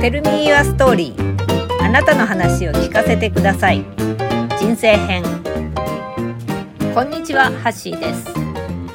[0.00, 1.12] テルミー Your Story.
[1.82, 3.84] あなたの話を聞かせてください。
[4.58, 5.22] 人生編。
[6.94, 8.32] こんにちはハッシーです。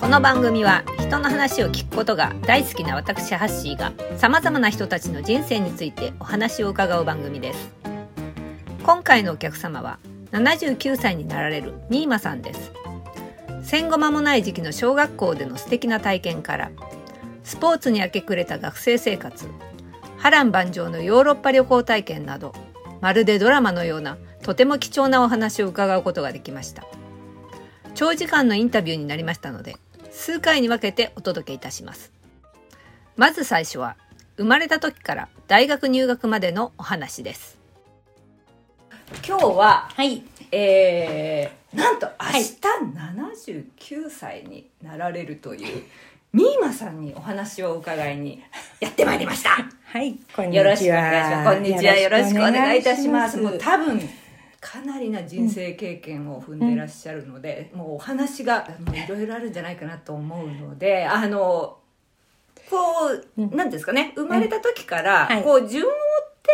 [0.02, 7.70] この番組は人の話を聞くことが大好きな私ハッシーが様々な人たちの人生についてお話を伺う番組です。
[8.84, 10.00] 今回のお客様は
[10.32, 12.72] 79歳になられるニーマさんです。
[13.62, 16.72] 戦後間もない時期の小学校での素敵な体験から
[17.44, 19.48] スポーツに明け暮れた学生生活
[20.26, 22.52] 波乱万丈のヨーロッパ旅行体験など
[23.00, 26.84] まるでドラマのようなとても貴重なお話を伺うことができました
[27.94, 29.78] 長時間のインタビューになりましたので
[30.10, 32.12] 数回に分けてお届けいたします
[33.16, 33.98] まず最初は
[34.38, 37.60] 生まれた時から大学入学までのお話です
[39.28, 40.24] 今日ははい。
[40.52, 42.56] えー、なんとい明日
[43.78, 45.84] 79歳になられるという、
[46.34, 48.42] ミーマさんにお話を伺いに
[48.80, 49.85] やってまいりました。
[49.96, 50.20] はい。
[50.36, 50.66] こんにちは。
[50.66, 51.56] よろしくお願いします。
[51.56, 51.96] こんにちは。
[51.96, 53.38] よろしくお願いいたします。
[53.38, 54.02] もう多分、
[54.60, 61.78] かなりな人生経験を踏んでいらっしゃるので、もうお話がいろいろあるんじゃないかなと思うので、あの、
[62.70, 62.78] こ
[63.38, 65.96] う、うんなんですかね、生まれた時から、はいこう、順を追っ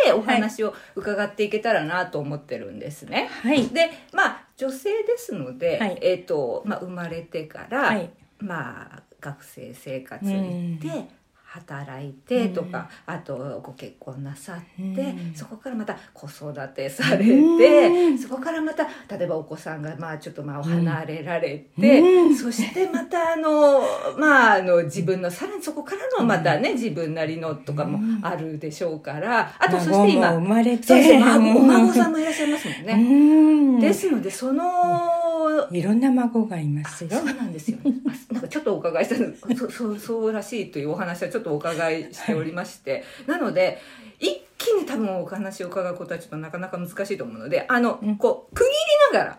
[0.04, 3.28] てお話を伺っていけたらなと思ってるんですね。
[3.42, 3.66] はい。
[3.66, 11.21] でまあ女性ですので、はいえーとまあ、生まれてから、はいまあ、学生生活に行って、
[11.54, 18.18] 働いてとか、あとご結婚なさって、うんそこからまた子育てされて、うん。
[18.18, 22.34] そこからまた例えばお子さんがまあちょっとまあ離れられて、うん。
[22.34, 23.82] そしてまたあの
[24.18, 30.82] まああの自分のさらにそこからのまたね、自分なりのとかもあるでしょうからあとそして今生まれて。
[30.84, 32.94] そうです孫お孫さんんもいらっしゃいますもんね。
[32.94, 33.80] うん。
[33.80, 35.21] ですのでその
[35.70, 37.10] いろんな孫がいますよ。
[37.10, 39.56] そうなんですよ、 ね、あなんかちょっとお伺いしたの。
[39.56, 43.78] そそうそうらしいというお話はちょっとお伺いしておりまして、なので
[44.18, 48.16] 一気に多分お話を伺うことはちょっとなかなか難しいと思うのであの、うん。
[48.16, 48.70] こう区切
[49.12, 49.38] りながら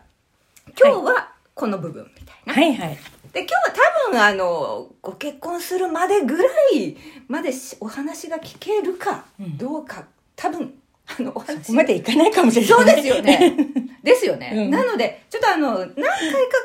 [0.79, 2.97] 今日はこの部分みたいな、はいはい。
[3.31, 3.61] で今日は
[4.05, 6.43] 多分あのご結婚するまでぐら
[6.73, 6.97] い
[7.27, 9.57] までしお話が聞けるかうん。
[9.57, 10.05] どうか、
[10.35, 10.73] 多分
[11.07, 11.71] あのお話。
[11.73, 12.69] までいかないかもしれない。
[12.69, 13.55] そうですよね。
[14.03, 14.51] ですよね。
[14.53, 15.97] うんなので、ちょっとあの、何回か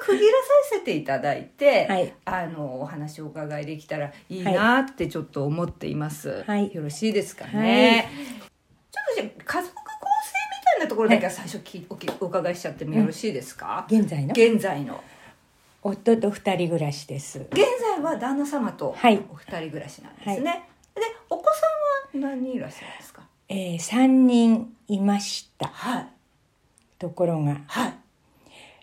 [0.02, 6.42] 区切らさせていただいて、はいあの、お話をお伺いできたらいいなってちょっと思っています。
[6.46, 8.10] はいよろしいですかはね。
[8.90, 9.92] ちょっとじゃあ家族構成
[10.58, 14.32] みたいなところだけは最初き、おきお伺いしちゃってもよろしいですか、現在の？
[14.32, 15.00] 現在の。
[15.80, 17.38] 夫と二人暮らしです。
[17.52, 20.68] 現在は旦那様とはいお二人暮らしなんですね。
[20.96, 21.44] で、お子
[22.12, 23.22] さんは何人いらっしゃるんですか？
[23.48, 25.68] えー、三人いました。
[25.68, 26.06] はい。
[26.98, 27.94] ところが、はい。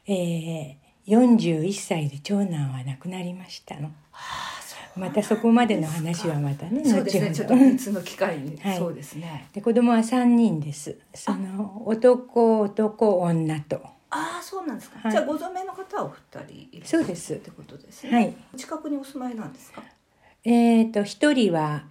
[0.07, 3.91] えー、41歳で長男は亡くなりましたの。
[4.95, 7.33] またそこまでの話はまたね、そうですね。
[7.35, 8.77] ちょっと別の機会に、 はい。
[8.77, 9.47] そうですね。
[9.51, 10.97] で子供は3人です。
[11.13, 13.81] その男男女と。
[14.09, 15.11] ああそうなんですか、はい。
[15.11, 18.33] じゃあご存命の方はお二人いるそうですってことですね、はい。
[18.55, 19.83] 近くにお住まいなんですか？
[20.45, 21.83] えっ、と一人は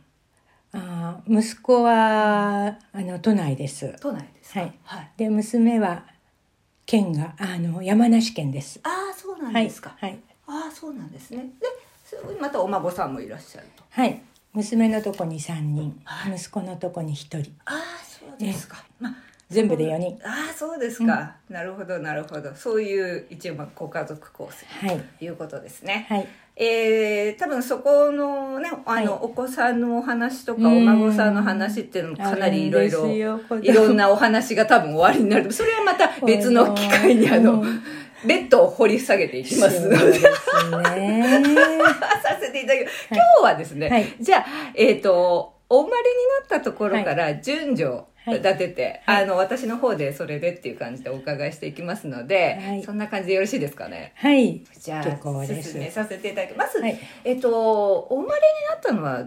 [0.72, 3.94] あー息子はあの都内です。
[4.00, 4.60] 都内ですか？
[4.60, 4.72] はい。
[4.84, 6.06] はい、で娘は
[6.86, 8.80] 県があの山梨県です。
[8.82, 11.50] ああそうなんはいですか、はい、ああそうなんですね。
[11.60, 11.66] で
[12.04, 13.82] そまたお孫さんもいらっしゃると。
[13.90, 14.20] はい、
[14.52, 16.36] 娘のとこに3人、はい。
[16.36, 17.52] 息子のとこに1人。
[17.64, 19.16] ああそうですか、まあ
[19.54, 20.18] 全部で4人。
[20.24, 22.52] ああそうですか、なるほどなるほど。
[22.54, 24.66] そういう一応まあご家族構成。
[24.86, 25.00] はい。
[25.18, 26.26] ということですね、はい。
[26.56, 29.18] えー、多分そこのねあの、はい。
[29.22, 30.76] お子さんのお話とかうん。
[30.78, 33.08] お孫さんの話っていうのもかなりいろいろ
[33.62, 35.52] いろんなお話が多分終わりになる。
[35.52, 37.82] それはまた別の機会にあのうん。
[38.26, 39.96] ベッドを掘り下げていきますので。
[39.98, 41.42] そうですね。
[42.24, 43.08] させていただきます。
[43.10, 44.16] 今日はですね、はい。
[44.18, 44.44] じゃあ
[44.74, 46.16] えっ、とお生まれに
[46.48, 49.24] なったところから順序はい立てて、はい。
[49.24, 52.82] あの私の方でそれでっていう感じでお伺いしていきますので、はい。
[52.82, 54.12] そんな感じでよろしいですかね？
[54.16, 54.64] はい。
[54.78, 56.98] じゃあ進めさせていただきます、はい。
[57.24, 59.24] えっとお生まれになったのは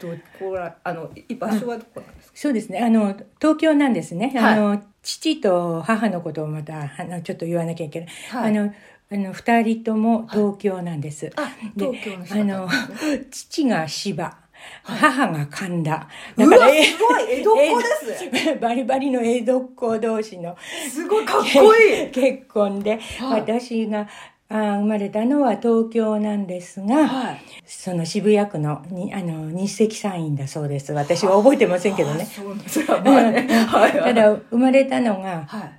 [0.00, 0.08] ど
[0.38, 2.80] こらあのい場所はどこなんですか、そうですね。
[2.80, 4.32] あの、東京なんですね。
[4.36, 4.54] はい。
[4.54, 8.08] あの、父と母のことをまた、あの、ちょっと言わなきゃいけない。
[8.28, 8.58] はい。
[8.58, 8.74] あの、
[9.10, 11.30] あの、二人とも東京なんです。
[11.36, 14.38] あで東京の人あのなんですね、父が芝、
[14.82, 16.08] 母が神田。
[16.36, 17.40] うわえすごい。
[17.40, 17.84] 江戸っ子で
[18.16, 20.56] すえ バリバリの江戸っ子同士の。
[20.90, 22.10] すごいかっこいい。
[22.12, 23.40] 結婚で、はい。
[23.40, 24.08] 私が
[24.48, 27.40] あ生まれたのは東京なんですが、はい。
[27.66, 30.92] その渋谷区のにあの日赤産院だそうです。
[30.92, 32.26] 私は覚えてませんけどね。
[32.86, 35.72] ただ生まれたのがはい。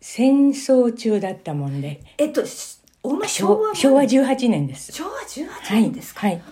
[0.00, 2.00] 戦争中だったもんで。
[2.18, 4.92] えっとしお前昭昭和昭和18年です。
[4.92, 6.36] 昭和18はい年ですか、はい。
[6.36, 6.42] で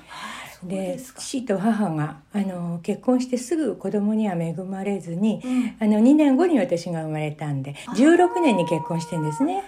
[0.65, 5.77] で父と母があの結婚してすぐ子供には恵まれずに、うん。
[5.79, 9.65] あの2年後に私が生まれたんで16年に結婚してんですね。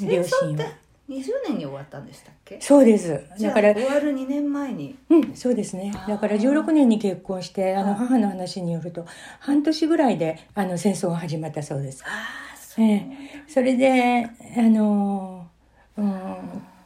[0.00, 0.64] 両親は。
[1.08, 2.58] 20年に終わったんでしたっけ？
[2.60, 3.22] そうです。
[3.40, 4.96] だから終わる2年前に。
[5.10, 5.92] うんそうですね。
[6.08, 9.04] だから16年に結婚してあの母の話によると
[9.40, 12.02] 半年ぐらいであの戦争が始まったそうです。
[12.04, 12.08] あ
[12.54, 12.84] あそう。
[12.84, 13.06] ええ、
[13.46, 15.46] それであの、
[15.98, 16.34] うん、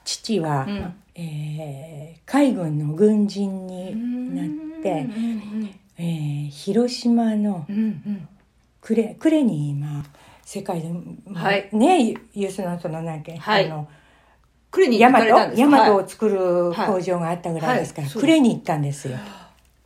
[0.04, 3.94] 父は、うんえー海軍の軍人に
[4.34, 4.46] なっ
[4.82, 7.80] て、うんえー広島のうんう
[8.10, 8.28] ん。
[8.82, 10.04] 呉呉に今
[10.44, 10.88] 世界で、
[11.34, 11.68] はい。
[11.72, 13.66] ねユースのそのなんか、はい。
[13.66, 13.88] あの
[14.70, 16.04] 呉にヤマ行かれたんですトヤマトはい。
[16.04, 18.30] を作る工場があったぐらいですから、はい。
[18.30, 18.40] はい。
[18.40, 19.16] に行ったんですよ。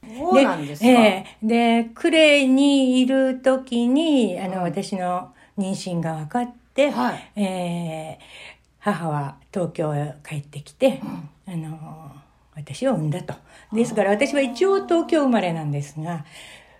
[0.02, 7.32] そうなんですか、ええで呉にいる時にあの、私の妊娠が分かって、はい。
[7.36, 11.00] えー母は東京へ帰ってきて、
[11.46, 12.12] あの
[12.56, 13.34] 私を産んだと。
[13.72, 16.24] ですから私は一応東京生まれなんですが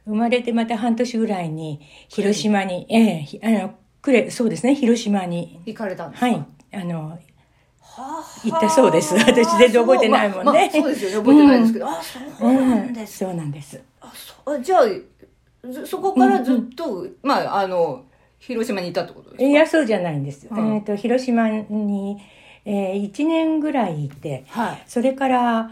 [0.07, 6.27] 生まれてまた半年ぐらいに広島にええひあの呉そうですね広島に行かれたんですか？
[6.27, 7.19] はいあのは
[7.99, 8.25] あ。
[8.45, 9.15] 行ったそうです。
[9.15, 10.71] 私全然覚えてないもんね。
[10.73, 11.17] そうまあまあそうですよね。
[11.19, 13.19] 覚えてないですけど、あそうなんです。
[13.19, 13.83] そうなんです。
[14.01, 18.05] あそじゃあずそこからずっと、まああの
[18.41, 19.45] 広島にいたってことですか？
[19.45, 20.75] いやそうじゃないんです、うん。
[20.75, 22.19] えー、と広島に、
[22.65, 24.83] えー、1年ぐらいいてはい。
[24.87, 25.71] それから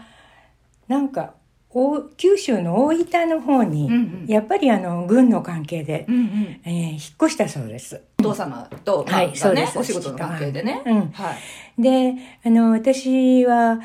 [0.87, 1.33] なんか
[1.71, 4.25] お九州の大分の方に、うんうん。
[4.27, 6.61] やっぱりあの軍の関係で、うんうん。
[6.63, 8.01] えー引っ越したそうです。
[8.19, 9.75] お父様と、まあはいそうです。
[9.75, 11.09] ね、お仕事の関係でね、うん。
[11.11, 11.33] は
[11.77, 11.81] い。
[11.81, 13.79] であの私は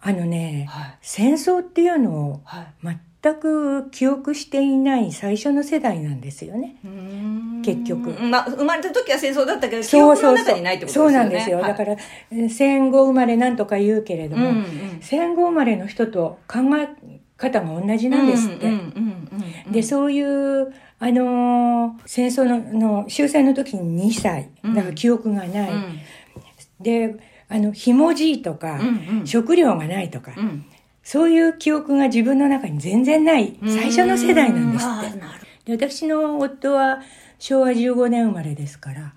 [0.00, 0.98] あのねはい。
[1.02, 2.66] 戦争っていうのをはい
[3.22, 6.76] 全く記憶していない最初の世代なんですよね。
[7.62, 8.10] 結局。
[8.22, 11.16] まあ、生まれた時は戦争だったけど記憶の中にないってことですそよね。
[11.16, 11.68] うなんですよ、はい。
[11.68, 14.64] だからえー戦後生まれなんとか言うけれども、うんうん。
[15.02, 16.88] 戦後生まれの人と考え
[17.36, 18.70] 方が同じなんですって。
[19.70, 24.48] でそういう、あのー戦争のの終戦の時に2歳。
[24.64, 24.74] うん。
[24.74, 25.98] だから記憶がない、うん。
[26.80, 27.16] で
[27.50, 29.26] あのひもじいとか、うんうん。
[29.26, 30.64] 食料がないとか、うん
[31.12, 35.10] そういう記憶が自分の中に全然ない最初の世代なんですっ
[35.64, 35.76] て。
[35.76, 37.00] で私の夫は
[37.40, 39.12] 昭和15年生まれですから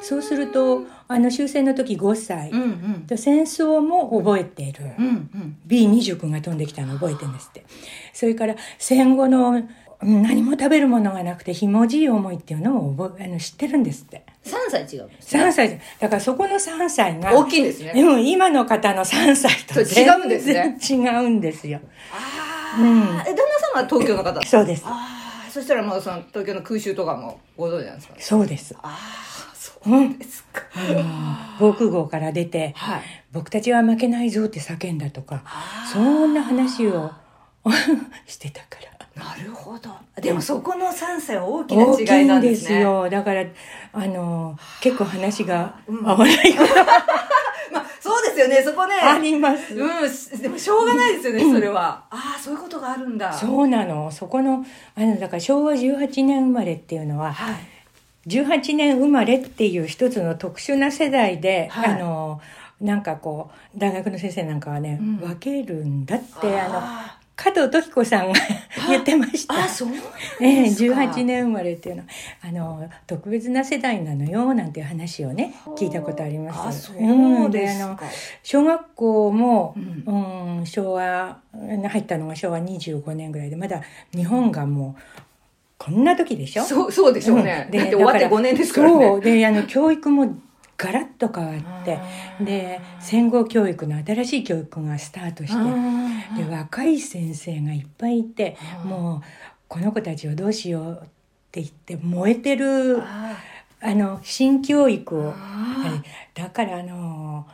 [0.00, 3.06] そうするとあの終戦の時5歳、うんうん。
[3.06, 5.56] で戦争も覚えている、うんうん。
[5.66, 7.66] B29 が飛んできたの覚えてるんですって。
[8.14, 9.68] それから戦後のうん
[10.04, 14.24] 何も食べるものがなくてひもじい思いっていうのを覚えあの知ってるんですって。
[14.44, 15.04] 3歳違う。
[15.04, 15.80] んです3歳。
[15.98, 17.92] だからそこの3歳が大きいんですね。
[17.96, 20.78] うん、今の方の3歳と違うんですね。
[20.80, 21.80] 違うんですよ。
[22.12, 23.00] あうん。
[23.00, 24.40] 旦那様は東京の方？
[24.46, 24.84] そうです。
[24.86, 24.90] あ
[25.48, 28.14] あそしたらもうその東京の空襲とかもご存知なんですか？
[28.18, 28.74] そうです。
[28.82, 28.98] あ
[29.52, 30.62] あそうですか、
[31.58, 33.02] 防空壕から出てはい。
[33.32, 37.10] 僕たちは負けないぞって叫んだとかあそんな話を
[38.26, 38.93] してたから
[39.24, 39.90] なるほど。
[40.20, 42.68] でもそこの3歳は大きな違いなんですね。
[42.68, 43.44] すよだから
[43.92, 46.06] あの結構話がうん。
[46.06, 46.54] 合わない。
[46.54, 46.74] こ と
[47.72, 48.62] まあそうですよね。
[48.62, 48.94] そこね。
[48.94, 50.10] あります、うん。
[50.10, 52.04] しでもしょうがないですよねそれは。
[52.10, 53.32] ああそういうことがあるんだ。
[53.32, 54.10] そうなの。
[54.10, 57.54] そこのあのだから昭和18年生まれっていうのははい。
[58.28, 61.94] 18年生まれっていう一つの特殊な世代で、はい。
[61.94, 62.40] あの
[62.80, 65.16] なんかこう大学の先生なんかはね、うん。
[65.16, 68.38] 分けるんだってあのあ加藤時子さんが
[68.88, 69.64] 言ってました。
[69.64, 69.88] あそう
[70.40, 71.00] ええですか。
[71.00, 72.02] 18年生まれっていうの。
[72.02, 72.08] は
[72.42, 76.60] あの特別な世代なのよなんていう話をね聞いたことあります。
[76.68, 77.98] あそうですか、んあの
[78.42, 79.74] 小学校も、
[80.06, 83.82] ううん昭和入ったのが昭和25年ぐらいでまだ
[84.14, 85.02] 日本がもう
[85.76, 86.62] こんな時でしょ？
[86.62, 87.78] そうそうでしょうね、うん。
[87.78, 89.06] だって終わってだから5年ですからね。
[89.08, 89.20] そう。
[89.20, 90.36] であの教育も
[90.76, 91.98] ガラッと変わって
[92.42, 98.90] で戦後教育の新しい教育がスタートしてあで若い先生がいっぱいいてうん。
[98.90, 99.22] もう
[99.68, 101.06] この子たちをどうしようっ
[101.50, 103.36] て言って燃えてるあ
[103.80, 106.02] あの新教育をあ
[106.34, 107.46] だからあの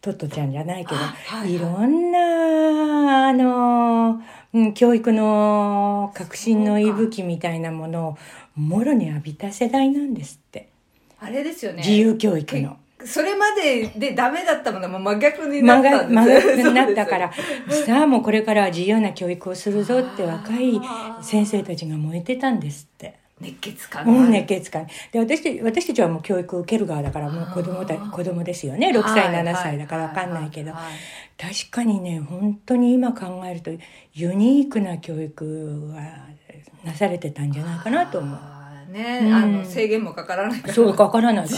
[0.00, 1.00] トットちゃんじゃないけど、
[1.46, 1.58] いい。
[1.58, 4.22] ろんなあの、
[4.54, 8.18] うん教育の革新の息吹みたいなものを
[8.54, 10.68] もろに浴びた世代なんですって、
[11.26, 11.78] あれですよね。
[11.78, 12.76] 自由教育の。
[13.04, 17.32] それまででダメだったものが真逆に真なった真逆になったから
[17.86, 20.80] さあもうこれからは自由な教育をするぞって若い
[21.20, 23.14] 先生たちが燃えてたんですって。
[23.38, 28.88] 熱血感うん、が熱血感で私たち私たちはもう教育を受ける側だからもう子供だ子供ですよね。
[28.88, 30.72] 6歳7歳だから分かんないけど。
[30.72, 33.70] 確かにね本当に今考えると
[34.14, 36.00] ユニークな教育が
[36.82, 38.55] なされてたんじゃないかなと思う。
[38.96, 39.34] ね、うん。
[39.34, 40.74] あの制限もかからないから。
[40.74, 41.48] そうかからない。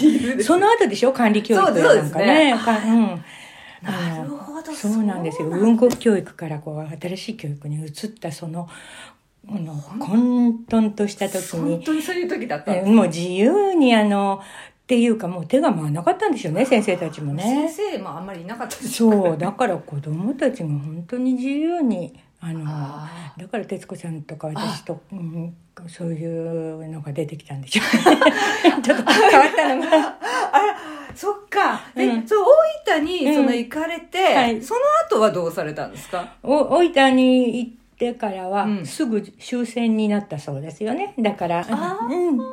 [0.42, 1.12] その後でしょ？
[1.12, 2.52] 管理教育なんかね。
[2.52, 3.24] ですねかうん。
[3.82, 5.48] なるほどどそうなんですよ。
[5.48, 8.68] 文国教育からこう新しい教育に移ったその
[9.48, 17.70] あの混沌とした時本に当にそういう時だったんえですもう自由にあのっていうかもう手が回らなかったんですよね先生たちもね。
[17.70, 25.56] 先生もあんまりいなかったですよそうだから子供たちが本当に自由にあのあだから徹子さんとか私と、うん、
[25.88, 27.84] そういうのが出てきたんでしょう。
[28.82, 30.16] ちょっと変わったのが
[30.52, 30.78] あら
[31.16, 31.80] そっか。
[31.96, 32.28] で、うん。
[32.28, 32.44] そう
[32.86, 33.34] 大分にうん。
[33.34, 34.62] その行かれて、はい。
[34.62, 36.34] その後はどうされたんですか？
[36.44, 38.86] お大分に行ってからは、うん。
[38.86, 41.14] すぐ終戦になったそうですよね。
[41.18, 42.36] だからうん。
[42.36, 42.44] も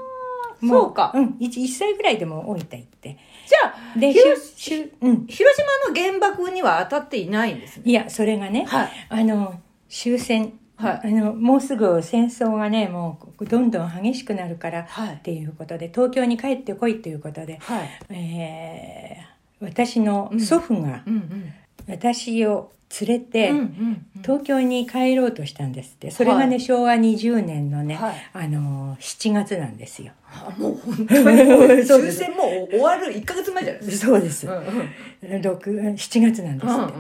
[0.67, 1.11] そうか。
[1.13, 3.17] うん、1, 1歳ぐらいでも大分行って。
[3.45, 5.27] じゃあで広しゅうん。
[5.27, 7.83] 広島の原爆には当たっていないんですね。
[7.85, 8.89] いやそれがね、はい。
[9.09, 15.15] あの終戦、はあのもうすぐ戦争がねもうどんどん激しくなるからはい。
[15.15, 17.89] っていうことで東京に帰ってこいっていうことで、はい。
[18.09, 21.03] えー私の祖父が
[21.87, 23.51] 私を連れて、
[24.21, 26.11] 東京に帰ろうとしたんですって。
[26.11, 26.61] それがね、はい。
[26.61, 28.15] 昭和20年のね、はい。
[28.33, 30.13] あの7月なんですよ。
[30.31, 31.85] あもう本当に。
[31.85, 34.07] 終戦もう終わる1か月前じゃないですか。
[34.07, 34.55] そうです、うん
[35.33, 35.41] うん。
[35.41, 36.93] 六7月なんですって、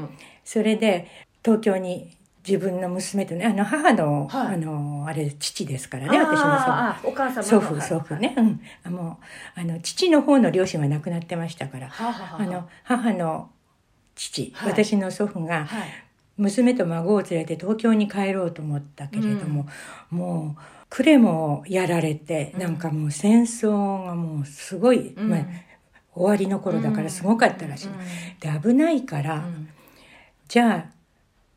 [0.43, 1.07] それで
[1.43, 2.14] 東京に
[2.47, 4.55] 自分の娘とねあの母の、はい。
[4.55, 9.19] あのあれ父ですからね私の祖お母様の祖父はい祖父ね、うん、あも
[9.55, 13.49] うあの父の方の両親は亡くなってましたからはあの母の
[14.15, 14.71] 父、はい。
[14.71, 16.05] 私の祖父がはい。
[16.37, 19.67] 娘と孫を連れて東京に帰ろうと思ったけれども、
[20.09, 25.29] もう暮れもやられて、うんなんかもう戦争がもうすごい、うん。
[25.29, 25.45] まあ、
[26.13, 27.87] 終わりの頃だからすごかったらしい。
[27.87, 28.61] うん。
[28.61, 29.69] で危ないから、うん。
[30.47, 30.94] じゃあ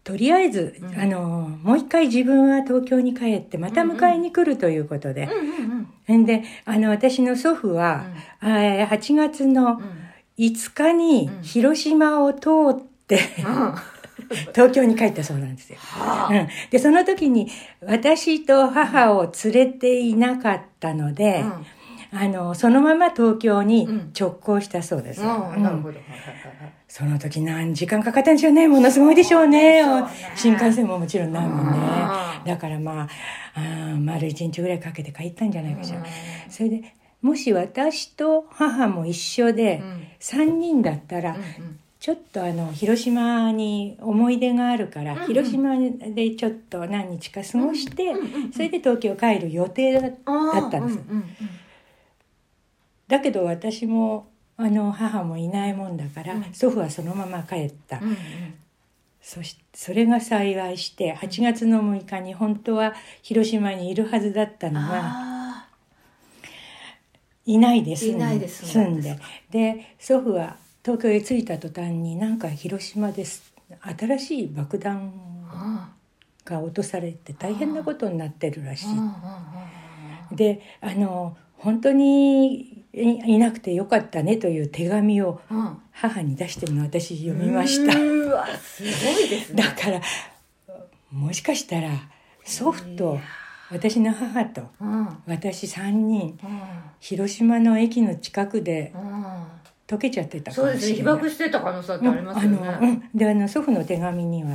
[0.09, 0.99] とりあえず、うん。
[0.99, 1.21] あの
[1.63, 8.07] もう一回自分は東京に帰ってまた迎えに来るということで、うんうんん、であの私の祖父は、
[8.43, 10.09] えー8月のうん。
[10.39, 11.43] 5日にうん。
[11.43, 13.75] 広島を通って、うん。
[14.55, 15.79] 東京に帰ったそうなんですよ。
[15.79, 17.51] はうん、でその時に
[17.83, 21.61] 私と母を連れていなかったので、あ
[22.11, 24.13] あのそのまま東京にうん。
[24.19, 25.23] 直行したそうです。
[25.23, 25.63] うんうん。
[25.63, 25.99] なるほど。
[26.89, 29.85] その時何時間かかったんでしょうねものすごいでしょうね。
[29.85, 31.73] ね新幹線ももちろんないもんね。
[31.73, 33.09] うんだからまあ
[33.55, 36.05] あー丸一日ぐらいかけて帰ったんじゃないかしら、うん。
[36.49, 40.07] それでもし私と母も一緒でうん。
[40.21, 45.27] 3人だったら、うんちょっとあの広島に思い出があるから、うんうん。
[45.27, 50.13] 広島でちょっと何日か過ごして、うんうんうんそれで東京帰る予定だっ
[50.71, 51.01] たんです。
[51.11, 51.25] うんうん
[53.09, 56.45] だけど私もあの母もいないもんだから、うん。
[56.53, 58.17] 祖父はそのまま帰った、うんうん。
[59.23, 65.69] そしそれが幸いして8月の6日に本当は広島にいるはずだったのがあ
[67.45, 68.17] いないで住ん。
[68.17, 69.19] いないで住住んで。
[69.51, 73.53] で祖父は東京へ着いた途端になんか広島です。
[73.99, 78.87] 新しい爆弾ーが落とされて大変なことになってるらし
[80.33, 80.37] い。
[80.37, 85.41] であの本当にいいなくてよかったねという手紙を
[85.93, 87.99] 母に出してるのを私読みました。
[87.99, 89.63] うーわすごいですね。
[89.63, 90.01] だから
[91.13, 91.91] もしかしたら
[92.45, 93.19] 祖父と
[93.71, 94.63] 私の母と
[95.27, 96.39] 私3人
[97.01, 99.59] 広島の駅の近くでうん。
[99.89, 101.03] 溶けちゃってたかそうですね被。
[101.03, 104.51] 爆してた可能性ってありますようんあのうであの祖父の手紙には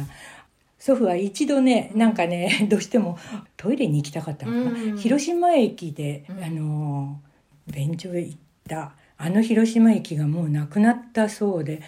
[0.78, 3.18] 祖父は一度ねなんかねどうしても
[3.58, 4.98] トイレに行きたかったのかな、うん。
[4.98, 6.44] 広島駅で、うん。
[6.44, 7.20] あの
[7.68, 8.94] 便所へ行った。
[9.18, 11.82] あの広島駅がもうなくなったそうで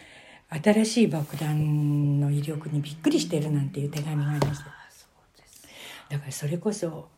[0.50, 4.66] 新しい爆弾の威力にびっくりしてるなんていう手紙がありました
[6.10, 7.10] だからそれこそ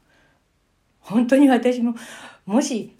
[1.01, 1.95] 本当に私も
[2.45, 2.95] もし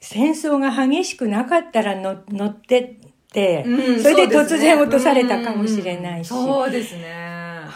[0.00, 7.31] 戦争が激しくなかったらの乗ってって、うんそれで突然落とされたかもしれないし、うんそうですね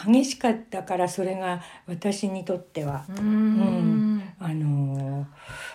[0.07, 4.23] 激しかったからそれが私にとっては、うん。
[4.39, 5.27] あの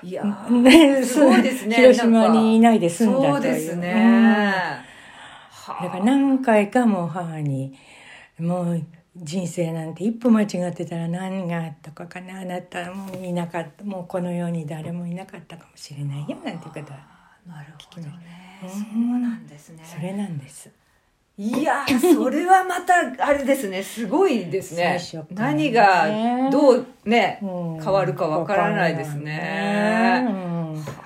[0.03, 1.75] いやーーねすごいですね。
[1.77, 4.53] 広島にいないで済んだというそうですね。
[5.81, 7.73] だから何回かもう母に
[8.39, 8.83] もう
[9.15, 16.99] 人生なんて一歩間違ってたら何があったかかなあなたもういなかったもうこの世に誰もいなかったかもしれないよなんていうことは
[17.45, 18.59] なるほどね。
[18.63, 18.69] うん。
[18.69, 19.83] そうなんですね。
[19.83, 20.69] それなんです。
[21.43, 22.93] いやーそれはまた
[23.25, 23.81] あれですね。
[23.81, 24.99] すごいですね。
[25.31, 25.71] 何ね。
[25.71, 27.83] がどうねうん。
[27.83, 30.23] 変わるかわからないですね。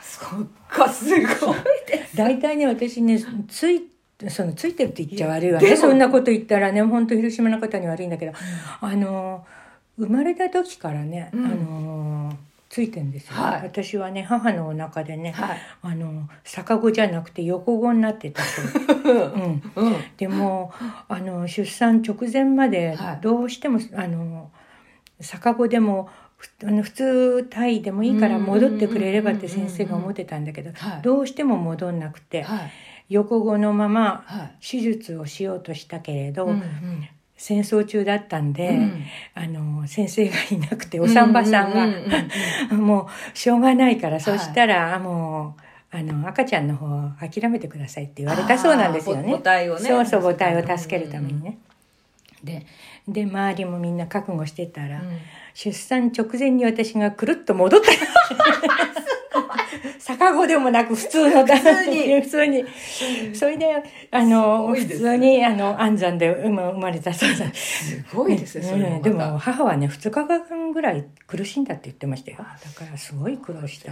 [0.01, 1.19] そっかすごい
[1.87, 2.17] です。
[2.19, 3.83] 大体ね私ねつい
[4.27, 5.73] そのついてるって言っちゃ悪いわね。
[5.77, 8.33] そんなこと言ったらね本当広島の方に悪いんだけど、
[8.81, 9.45] あの
[9.97, 11.45] 生まれた時からね、うん。
[11.45, 12.14] あの
[12.75, 13.61] ついてんですよ、はい。
[13.63, 15.57] 私はね母のお腹でね、はい。
[15.81, 18.65] あの逆子じゃなくて横子になってたそう、
[19.07, 19.95] うん、うん。
[20.17, 20.73] でも
[21.07, 23.19] あの出産直前まではい。
[23.21, 24.51] どうしても、あの
[25.21, 31.99] 逆子でもふあの普通体位でもいいから戻ってくれればって先生が思ってたんだけどはいどうしても戻ん。
[31.99, 32.71] なくてはい
[33.07, 42.13] 横子のままはい手術をしようとしたけれど、うん戦争中だったんで、うんあの先生がいなくてお産婆さんが、うんうんうん
[42.71, 45.55] うんもうしょうがないから、そしたらも
[45.91, 46.87] うあの赤ちゃんの方
[47.19, 49.31] 諦めてくださいって言われたそうなんですよね。
[49.31, 51.57] 母体をねそうそう母体を助けるためにね。
[52.43, 52.65] で
[53.07, 55.19] で周りもみんな覚悟してたら、うん
[55.57, 57.87] 出産直前に私がくるっと戻った。
[59.99, 62.21] 逆子でもなく普通の普通に。
[62.21, 62.65] 普通に。
[63.33, 64.85] それで、あの、ね。
[64.85, 72.37] 通に、あの、安産で生まれたそうなんすごいですね、それもうんでも母はね2日間ぐらい苦しんだって言ってましたよ。
[72.37, 73.91] だからすごい苦労した。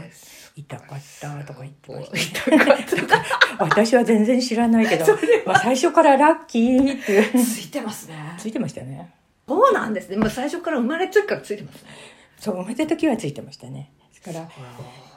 [0.56, 3.24] 痛かったとか言ってました。
[3.60, 5.06] 私は全然知らないけど、
[5.46, 7.44] まあ、最初からラッキーっていう。
[7.44, 8.16] ついてますね。
[8.38, 9.10] ついてましたね。
[9.48, 10.18] そうなんですね。
[10.18, 11.90] もう最初から生まれた時からついてますね。
[12.38, 13.92] そう生まれた時はついてましたね。
[14.25, 14.50] だから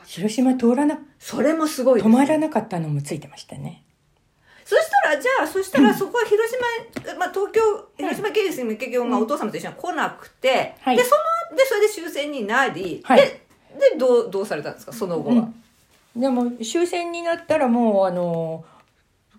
[0.06, 3.82] 広島通らなそれもすごいです止まらなかったのもついてましたね。
[4.64, 6.50] そしたらじゃあそしたらそこは広
[7.04, 7.60] 島、まあ、東京
[7.96, 10.96] 広島県立に結局、まあ、お父様と一緒に来なくて、はい。
[10.96, 11.10] でそ
[11.50, 13.20] のでそれで終戦になり、はい。
[13.20, 13.46] で
[13.92, 14.92] でどうどうされたんですか？
[14.92, 15.48] その後は、
[16.16, 18.64] でも終戦になったらもうあの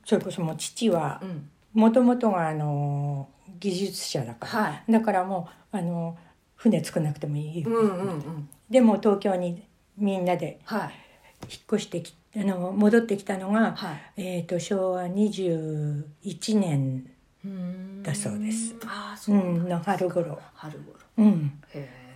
[0.06, 1.50] それこそもう父はうん。
[1.74, 3.28] もともとがあの
[3.60, 6.18] 技術者だから、はだからもうあの
[6.56, 8.50] 船作らなくてもいいよ、うんうんうん。
[8.68, 9.62] でも東京に
[9.98, 10.92] みんなではい。
[11.50, 14.00] 引っ越してきあの戻ってきたのが、はい。
[14.18, 17.06] えー、と昭和21年、
[18.04, 18.76] だそうです。
[18.86, 20.94] ああそうの春頃、春頃。
[21.18, 21.52] うん、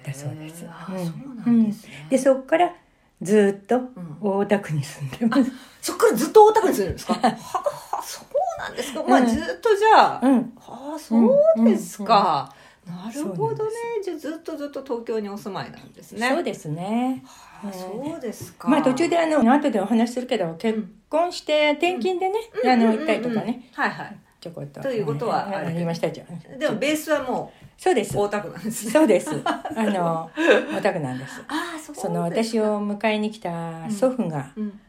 [0.03, 0.65] だそうです。
[0.67, 2.73] あそうなんですね、でそこから
[3.21, 4.17] ずっとん。
[4.21, 5.51] 大田区に住んでます。
[5.81, 7.13] そっからずっと大田区に住んでるんですか？
[7.13, 9.03] ははそうなんですか。
[9.03, 12.53] まあ、うんずっとじゃあ、うん、はあそうですか、
[12.87, 13.71] なるほどね。
[14.03, 16.29] じゃあずっとずっと東京にお住まいなんですね。
[16.29, 17.23] そうですね。
[17.25, 18.67] はあそうですか。
[18.67, 24.17] まあ途中であの後でお話しするけど結婚して転勤でね、あの行ったりとかね、はいはい。
[24.39, 26.59] ちょこっとということはありましたじゃん。
[26.59, 28.17] でもベースはもそうです。
[28.17, 28.21] う。
[28.21, 28.91] 大田区なんですね。
[28.91, 29.29] そうです。
[29.45, 30.31] あの
[30.75, 31.41] 大田区なんです。
[31.47, 34.79] ああそその私を迎えに来た祖父がうん。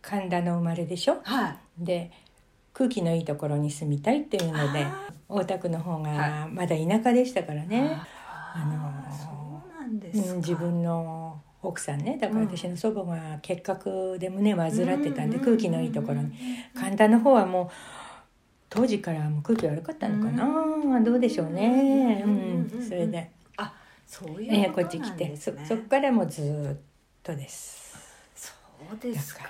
[0.00, 1.18] 神田の生まれでしょ？
[1.22, 1.84] はい。
[1.84, 2.10] で
[2.72, 7.98] 空気のいいところに住みたいっていうのであ大田区の方はがまだ田舎でしたからね、
[8.54, 9.28] あのそ
[9.76, 11.27] うなんです自分の
[11.62, 15.44] 奥さんねだから私の祖母が結核で胸患ってたんでうん。
[15.44, 16.32] 空気のいいところに。
[16.74, 17.68] 神田の方はもう
[18.70, 21.00] 当時からもう空気悪かったのかな。
[21.00, 22.22] どうでしょうね。
[22.24, 23.72] ううんんそれで、あ
[24.06, 25.36] そういえーうことなんこっち来て。
[25.36, 26.76] そそっからもうずーっ
[27.22, 27.96] とです。
[28.36, 28.52] そ
[28.94, 29.42] うですか。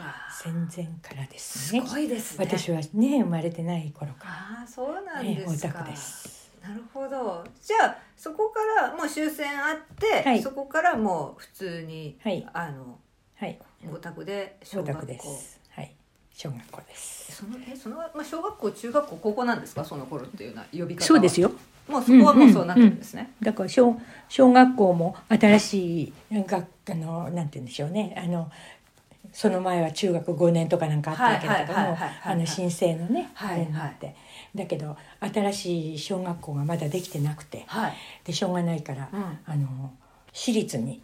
[0.42, 2.46] 戦前からですすねごいですね。
[2.46, 4.30] 私はね生まれてない頃から。
[4.30, 6.38] ああそうなんえですか、ー大田区です
[6.68, 7.44] なるほど。
[7.62, 10.42] じゃあそこからもう終戦あって、はい。
[10.42, 12.46] そこからもう普通に、はい。
[12.52, 12.98] あの
[13.37, 13.59] はい。
[13.90, 15.07] お宅で小学校。
[15.07, 15.61] です。
[15.70, 15.94] はい。
[16.33, 17.37] 小学校です。
[17.37, 19.85] そのえその、まあ、小学校中学校高校なんですか？
[19.85, 21.07] その頃っていうのは呼び方は。
[21.07, 21.52] そうですよ。
[21.88, 28.14] もうそこはもうそうなってるんですね、だから小小学校も新しい学あのなんて言うんでしょうね。
[28.22, 28.50] あの
[29.32, 34.14] その前は中学5年とかなんかあったけれどもはいはいはいはいはいあの申請のねはいあれになって。
[34.54, 37.64] だけど新しい小学校がまだできてなくて。
[37.66, 37.92] はい。
[38.24, 39.38] でしょうがないから、うん。
[39.46, 39.92] あの
[40.32, 41.02] 私立に。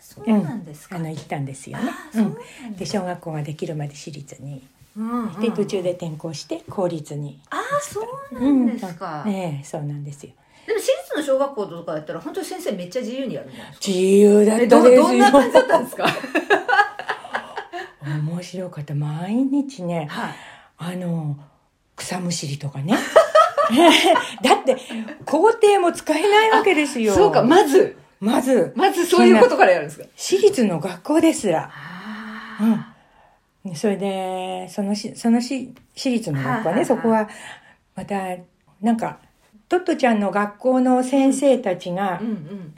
[0.00, 1.90] そうなんですか、あの行ったんですよね。
[1.90, 2.12] あ。
[2.12, 2.32] そうなん
[2.68, 4.62] うんで小学校ができるまで私立に。
[4.96, 7.40] うんうんで途中で転校して公立に。
[7.50, 9.32] ああそうなんですか、うん。
[9.32, 10.32] ええそうなんですよ。
[10.66, 13.86] でも私立の小学校とかやったら本当に先生めっちゃ自由にやるんじゃないですか。
[13.88, 14.82] 自由だったえですよ。
[14.82, 16.06] どどんな感じだったんですか？
[18.04, 18.94] 面白かった。
[18.94, 20.34] 毎日ねはい。
[20.76, 21.36] あの
[21.96, 22.94] 草むしりとかね。
[24.42, 24.76] だって
[25.24, 27.14] 校庭も使えないわけですよ。
[27.14, 27.42] そうか。
[27.42, 27.96] まず。
[28.20, 28.72] まず。
[28.76, 30.04] まずそういうことからやるんですか？
[30.16, 32.94] 私立の学校ですら、あ
[33.64, 37.28] うん、それでそのしそのし私立の学校はね、そこは
[37.94, 38.16] また
[38.80, 39.18] なんか
[39.68, 42.74] トットちゃんの学校の先生たちがうんうん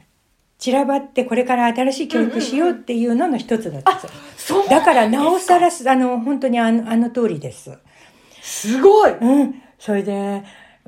[0.67, 3.93] 散らばってこれから新しい教育しようっていうのの一つだった。
[3.93, 7.79] んですよそうだからなおさらすあの本当にあのあの通りです。
[8.43, 9.13] すごい。
[9.13, 10.43] うん、それで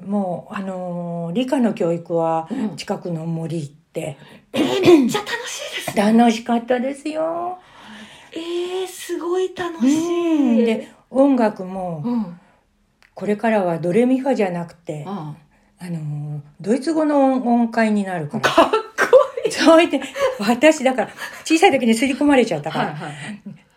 [0.05, 2.77] もうあのー理科の教育はうん。
[2.77, 4.17] 近くの森行って、
[4.53, 7.59] めっちゃ楽しいです楽しかったですよ。
[8.33, 10.63] えー、すごい楽うしい。
[10.63, 12.13] ん、で音楽もうん。
[12.13, 12.41] うん
[13.15, 15.35] これからはドレミファじゃなくて、あ
[15.81, 18.49] のードイツ語の音音階になるから。
[18.49, 18.88] かっこ
[19.57, 20.01] そう言って、
[20.39, 21.11] 私だから、
[21.45, 23.13] 小さい時に刷り込まれちゃったから、はいはい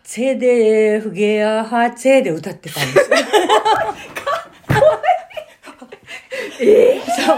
[0.04, 3.16] ツェデフゲアハツェで歌ってたんですよ。
[6.60, 7.34] えそ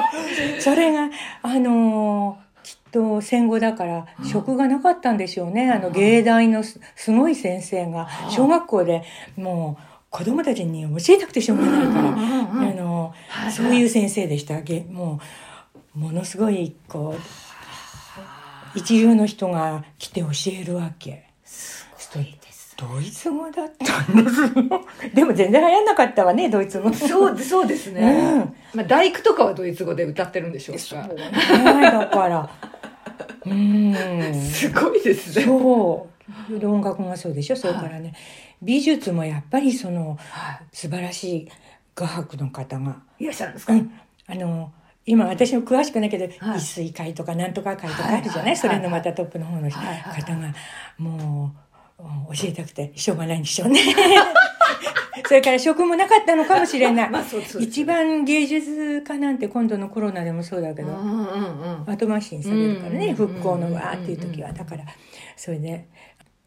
[0.59, 0.61] う。
[0.61, 1.11] それが、
[1.43, 5.71] あのーきっと戦後だから、職がなかったんでしょうね。
[5.71, 9.03] あの、芸大のすすごい先生が、小学校で
[9.37, 12.13] もう、子供たちに教えたくてしょうがないから、あ
[12.73, 14.63] のはいはいそういう先生でした。
[14.63, 15.21] げも
[15.95, 17.21] う、ものすごい、こう、
[18.75, 21.25] 一流の人が来て教えるわけ。
[21.45, 24.49] すごいですドイツ語だったんですよ。
[25.15, 26.93] でも全然流行んなかったわね、ドイツ語。
[26.93, 32.51] そうそうですね、うんまあ、大工とかはドイツ語で歌ってるんでしょうかねだから、
[33.47, 34.35] うーん。
[34.35, 36.09] すごいですねそ
[36.51, 36.59] う。
[36.59, 37.57] で音楽がそうでしょ。
[37.57, 38.15] それからね、
[38.61, 41.49] 美術もやっぱりその、は素晴らしい
[41.95, 42.97] 画伯の方が。
[43.21, 43.93] いいらっしゃるんですか、うん。
[44.27, 44.73] あの、
[45.07, 46.59] 今私も詳しくないけど、はい。
[46.59, 50.55] 一水会とかなんとか会とかあるじゃない、それのまたトップの方の方が、
[50.99, 51.55] も
[51.99, 53.81] う、教えたくてしょうがないんでしょうね。
[55.27, 57.11] それから職もなかったのかもしれない。
[57.11, 60.93] まあそうそうです一番芸術家なんて今度のコロナでもそうだけど、
[61.87, 64.85] 後回しにされるからね、うん復興のわーっていう時はだから
[65.37, 65.87] それで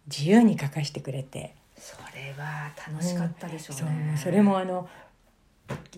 [0.07, 1.55] 自由に書かせてくれて。
[1.79, 4.89] それは楽しかったでしょうそうね、それもあの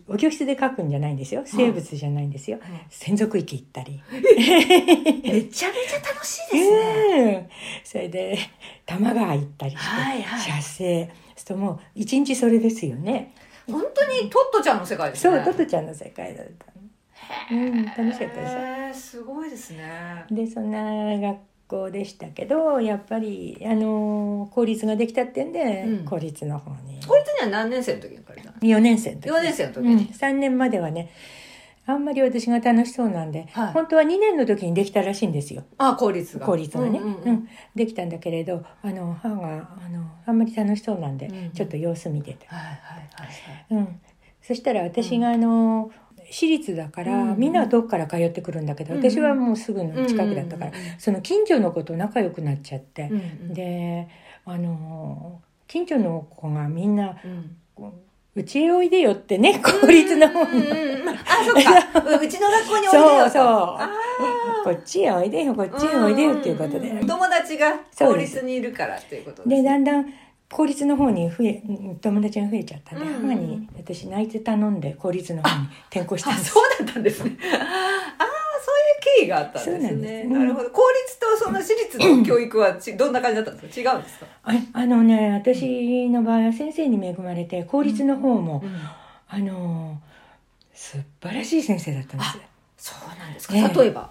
[0.07, 1.43] お教室で書くんじゃないんですよ。
[1.45, 4.19] 生物じゃないんですよ、ん専属池行ったり、め
[5.43, 7.49] ちゃめちゃ楽しいですね、うん。
[7.83, 8.37] それで
[8.85, 10.39] 多摩川行ったりして、はいはい。
[10.41, 11.11] 写生。
[11.35, 13.33] そうもう一日それですよね。
[13.67, 15.37] 本当にトットちゃんの世界ですね。
[15.37, 16.65] そうトトちゃんの世界だった。
[17.51, 19.11] うん楽しかったです。
[19.11, 20.25] すごいですね。
[20.31, 21.37] でそんな学
[21.69, 26.05] 校でしたけどやっぱりあの公立ができたってんで、うん。
[26.05, 26.99] 公立の方に。
[27.07, 29.29] こいつには何年生の時に借りたの？4年生の時。
[29.29, 31.09] 4年生の時うん、に、3年まではね
[31.85, 33.73] あんまり私が楽しそうなんで、はい。
[33.73, 35.63] 本当は2年の時にできたらしいんですよ。
[35.77, 36.45] あ公立が。
[36.45, 37.29] 公立がね、ううんんうん。
[37.29, 37.49] うん。
[37.75, 43.85] できたんだけれどあの母があのあんまり楽しそうなんで、うんちょっと様子見てた、はいはいはいはい。
[43.85, 43.99] うん、
[44.41, 45.91] そしたら私があの、
[46.31, 53.11] 私立だから、うんみんなは遠くから通ってくるんだけど、うん私はもうすぐの近くだったから、その近所の子と仲良くなっちゃって、
[53.43, 54.07] で
[54.45, 57.17] あの近所の子がみんな
[58.35, 60.67] うちへおいでよってね公立の方に。
[60.67, 61.99] うんあそっか。
[62.21, 63.29] うちの学校においでよと。
[63.29, 63.43] そうそう。
[63.43, 63.89] あ
[64.63, 70.13] こっちへおいでよこっちへおいでよっていうことで、友達が公立にいるからっていうことですでねだんだん
[70.51, 71.61] 公立の方に増え
[72.01, 73.21] 友達が増えちゃったんで、うんうん。
[73.29, 76.49] 母に私泣いて頼んで公立の方に転校したんです。
[76.49, 77.37] あそうだったんですね。
[77.53, 78.27] ああ
[78.61, 78.75] そう
[79.15, 79.93] いう経緯があったんですね。
[79.95, 80.27] です。
[80.29, 80.69] なるほど。
[80.71, 83.91] 公立とその私立の教育はちどんな感じだったんですか？
[83.91, 84.25] 違うんですか？
[84.43, 88.71] ああのね私の場合は先生に恵まれて公立の方も、うん
[89.31, 90.01] あの
[90.73, 92.39] 素晴らしい先生だったんです。
[92.77, 93.55] そうなんですか。
[93.55, 93.67] ええ。
[93.77, 94.09] 例えば？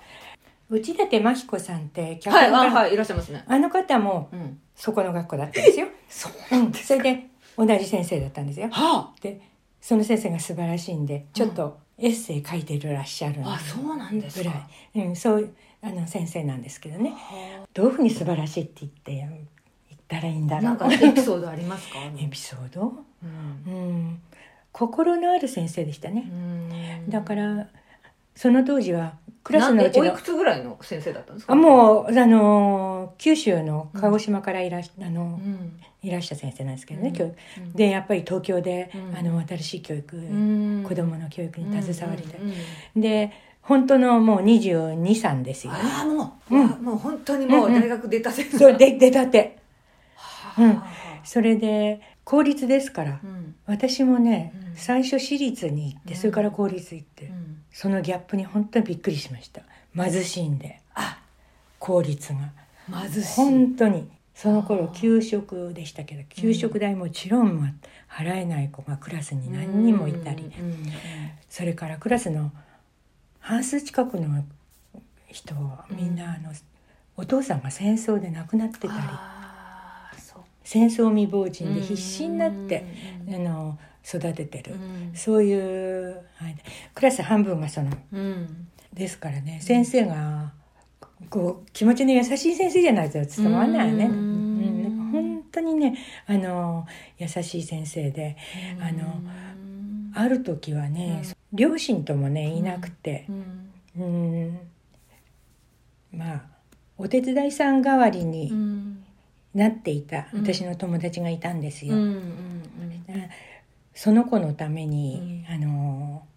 [0.70, 2.70] 内館真紀子さんって脚はい本家。
[2.70, 3.42] あはいいらっしゃいますね。
[3.48, 8.68] あの方もうんそこの学校だったんですよ、 そううん、それで同じ先生だったんですよ。
[8.70, 9.40] はで
[9.80, 14.48] その先生が素晴らしいんでちょっとエッセイ書いてるらっしゃるああそうなんですか。
[14.48, 14.54] ぐ
[14.94, 17.12] らい、うん、そうあの先生なんですけどね。
[17.74, 21.98] どういうふうに素晴らしいって言って言ったらいいんだろなうんかエピソードありますか？
[22.16, 22.94] エピソード、
[23.66, 23.72] うん。
[23.72, 24.22] うん、
[24.70, 26.34] 心のある先生でしたね、う
[27.08, 27.10] ん。
[27.10, 27.66] だから
[28.36, 29.16] その当時は
[29.48, 31.52] クラスのうちおいくつぐらいの先生だったんですか？
[31.54, 35.80] あもうあの九州の鹿児島からいらし,、あうのん。
[36.02, 37.14] いらした先生なんですけどね、うん。
[37.14, 37.72] 教育うん。
[37.72, 39.16] でやっぱり東京で、うん。
[39.16, 40.84] あの新しい教育、うん。
[40.86, 42.54] 子供の教育に携わりたい、うんうん
[42.96, 43.00] うん。
[43.02, 43.32] で
[43.62, 45.72] 本当のもう223ですよ。
[45.72, 46.66] ねああもう、うん。
[46.84, 48.58] もう本当にもう大学出た先生。
[48.58, 49.58] そうで出たて。
[50.58, 50.74] うん。
[50.76, 50.86] は
[51.24, 53.54] それで公立ですからあうん。
[53.66, 54.76] 私もね、うん。
[54.76, 59.62] 最初私立に行ってそれから公立行って、うんそのギャップに本当にびっくりしました。
[59.94, 60.80] 貧しいんで。
[60.94, 61.18] あ
[61.78, 62.38] 公立が。
[62.90, 63.36] 貧しい。
[63.36, 64.92] 本当にそのあ頃ー。
[64.92, 67.78] 給食でしたけど給食代もちろん
[68.08, 70.50] 払えない子がクラスに何人もいたり。
[71.48, 72.52] それからクラスの
[73.40, 74.44] 半数近くの
[75.26, 76.52] 人はみんなあの
[77.16, 78.92] お父さんが戦争で亡くなってたり。
[80.64, 82.84] 戦争未亡人で必死になって
[83.26, 83.34] うん。
[83.34, 83.78] あの
[84.08, 84.74] 育ててる。
[84.74, 85.12] うん。
[85.14, 86.56] そういう、はい、
[86.94, 88.68] クラス半分がそのうん。
[88.94, 89.60] ですからね。
[89.60, 90.52] 先生が
[91.30, 94.06] こう気持ちの優しい先生じゃないと伝わらないよね。
[94.06, 96.86] 本当にねあの
[97.18, 98.36] 優しい先生で
[98.80, 100.12] あのうん。
[100.14, 103.26] ある時はね、両親ともねいなくて。
[103.28, 103.72] うん。
[103.96, 104.04] う
[104.46, 104.58] ん。
[106.12, 106.42] まあ
[106.96, 109.04] お手伝いさん代わりうにん。
[109.54, 110.28] なっていた。
[110.32, 110.42] うん。
[110.42, 111.94] 私の友達がいたんですよ。
[113.98, 116.28] その子のために、うあのも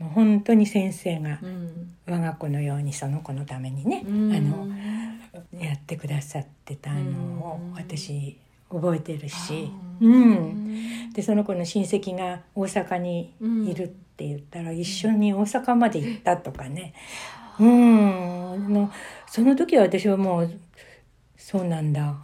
[0.00, 1.94] もう本当に先生がうん。
[2.06, 4.34] 我が子のようにその子のためにね、うん。
[4.34, 4.68] あの
[5.56, 7.72] やってくださってたのをうん。
[7.74, 8.36] 私
[8.68, 10.32] 覚えてるし、ううん。
[11.10, 16.94] んでその子の親戚が大阪にいるって言ったら、一緒に大阪まで行ったとかね、
[17.60, 18.90] うん、の
[19.28, 20.50] その時は私はもう
[21.36, 22.16] そうなんだ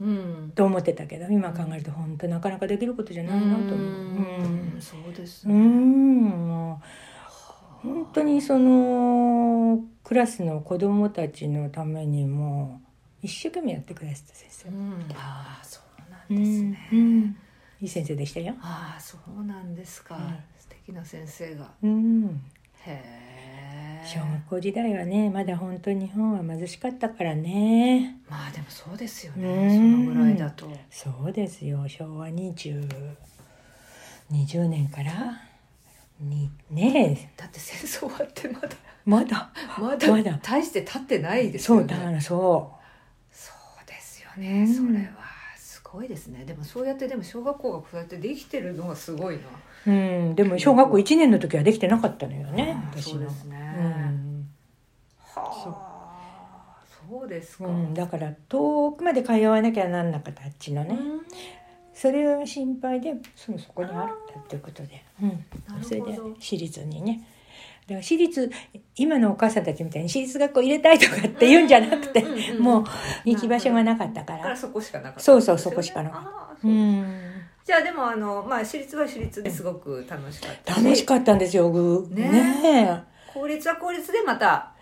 [0.00, 0.52] うん。
[0.54, 3.76] と思ってたけど今考えると本当なかなかできることじゃないなと思う。
[3.76, 4.80] うん。
[4.80, 6.82] そうですうねん、も
[7.84, 12.80] う本当にそのクラスの子供たちのためにも
[13.22, 14.68] 一生懸命やってくださった先生。
[14.68, 14.72] う。
[14.72, 14.92] ん。
[15.14, 17.00] ああそうなうんですね。
[17.00, 17.36] ん。
[17.80, 18.54] いい先生でしたよ。
[18.60, 20.16] ああそうなんですか。
[20.16, 20.22] うん。
[20.58, 21.70] 素敵な先生が。
[21.82, 22.40] うん、
[22.84, 23.27] へえ
[24.08, 28.16] 小学校時代はねまだ本当に日本は貧しかったからね。
[28.28, 29.42] まあでもそうですようん。
[29.42, 30.66] ねそのぐらいだと。
[30.90, 31.86] そうですよ。
[31.88, 32.88] 昭和20
[34.32, 35.42] 20年から？
[36.20, 38.68] にねだって戦争終わってまだ
[39.04, 39.50] まだ。
[39.78, 40.38] まだまだ。
[40.42, 41.86] 大して経ってないですよね。
[41.88, 42.72] そうだからそ
[43.30, 43.52] そ
[43.84, 44.74] うですよね、うん。
[44.74, 45.12] それは
[45.56, 46.44] すごいですね。
[46.44, 49.42] でもそうやってでも小学校がそうやってできてるのがすごいな
[49.88, 53.20] う、うん、でも小学校1年の時はできてなかったのよねあー私の。
[53.20, 53.74] そうですね。
[53.78, 54.48] うん。
[55.20, 57.28] はあそう。
[57.28, 61.20] ですか、うん、だから遠くまで通わなきゃなんなかったあっちのね、うん。
[61.94, 65.44] それは心配でそのそこにあったっていうことで、うん、
[65.82, 67.26] それで私立にね。
[67.86, 68.50] だから私立
[68.96, 72.84] 今のお母さんたちみたいに私立学校入れたいとかって言うんじゃなくて、うんうんうんもう
[73.24, 74.50] 行き場所がなかったから。
[74.50, 76.68] らそこしかなかったそうそうそこしかなかった。
[76.68, 77.04] うん
[77.68, 80.72] じゃあでもあのまあ私立は私立ですごく楽しかった。
[80.72, 82.30] し楽しかったんですよぐね。
[82.62, 83.32] ねえ。
[83.34, 84.72] 公立は公立でまた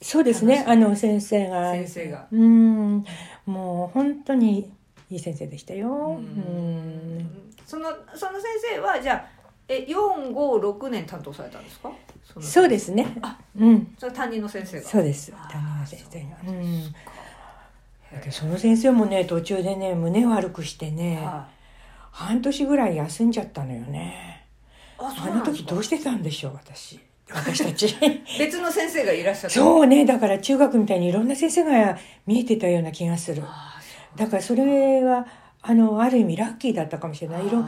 [0.00, 0.64] そうですね。
[0.68, 1.72] あの先生が。
[1.72, 2.28] 先生が。
[2.30, 3.04] うん。
[3.46, 4.70] もう本当に
[5.10, 5.88] いい先生でしたよ。
[5.88, 7.18] ううん。
[7.18, 9.24] んそのその先生はじゃあ
[9.66, 11.90] え四五六年担当されたんですか？
[12.40, 13.12] そうですね。
[13.22, 13.92] あうん。
[13.98, 14.88] それ担任の先生が。
[14.88, 15.32] そうです。
[15.50, 16.36] 担任の先生が。
[16.46, 16.94] そううん。
[18.30, 21.48] その先生もね途中でね胸悪くしてねは
[22.14, 24.46] 半年ぐらい休んじゃったのよね。
[25.00, 27.00] いああの時どうしてたんでしょう私。
[27.28, 27.96] 私たち。
[28.38, 29.50] 別の先生がいらっしゃった。
[29.50, 33.42] そうねだから中学みたいにいろんな先生が見えてたような気がする。
[34.14, 35.26] だからそれは
[35.60, 37.48] あのある意味ラッキーだったかもしれない。
[37.48, 37.66] いろ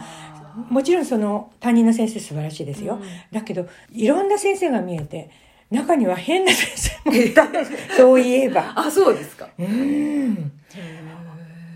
[0.71, 3.03] もちろんその担任の先生素晴らしいですよ、うん。
[3.33, 5.29] だけどいろんな先生が見えて
[5.73, 6.71] 中には変な先
[7.05, 7.49] 生もいた。
[7.97, 8.75] そういえば。
[8.75, 9.49] ーあそうですか。
[9.59, 10.53] うん。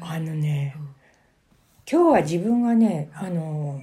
[0.00, 0.76] あのね
[1.90, 3.80] 今日は自分がねあの、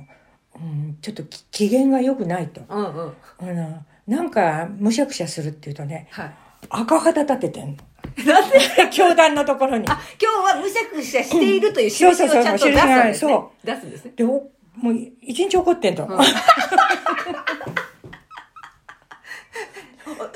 [0.55, 2.61] うん、ちょっとき機嫌が良くないと。
[2.69, 3.13] うんうん。
[3.39, 6.33] あのなんかむしゃくしゃするっていうとねはい。
[6.69, 7.83] 赤旗立ててんの。
[8.25, 8.59] なんで？
[8.91, 9.85] 教団のところに。
[9.89, 13.31] あ今日はむしゃくしゃしているという印をちゃんと出すんですね。
[13.33, 14.13] そ出すんですね。
[14.15, 16.11] でおもう一日怒ってんと、うん。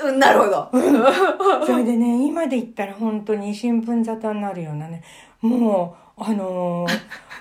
[0.08, 0.68] うんなるほど。
[1.64, 5.02] それでね今で言ったら本当に新聞沙汰になるようなね
[5.40, 7.31] もうあのー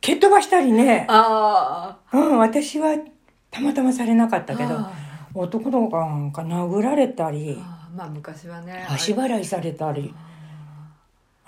[0.00, 2.96] 蹴っ飛ばしたりね、あうん、私は
[3.50, 4.92] たまたまされなかっあたけどあ
[5.34, 10.14] 男の子なんか殴られたりあまあ昔はね足払いされたり。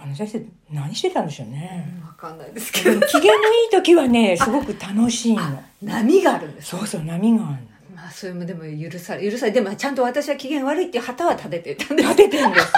[0.02, 3.00] あの先生何してたんでしょうね、わかんないですけど。
[3.06, 5.62] 機嫌のいい時はねすごく楽しいの。
[5.80, 7.58] 波があるんですそうそう波がある
[7.94, 12.68] まあそれもでも許され許されでもちゃんと私は機嫌悪いっていう旗は立ててたんでの立ててんですよ。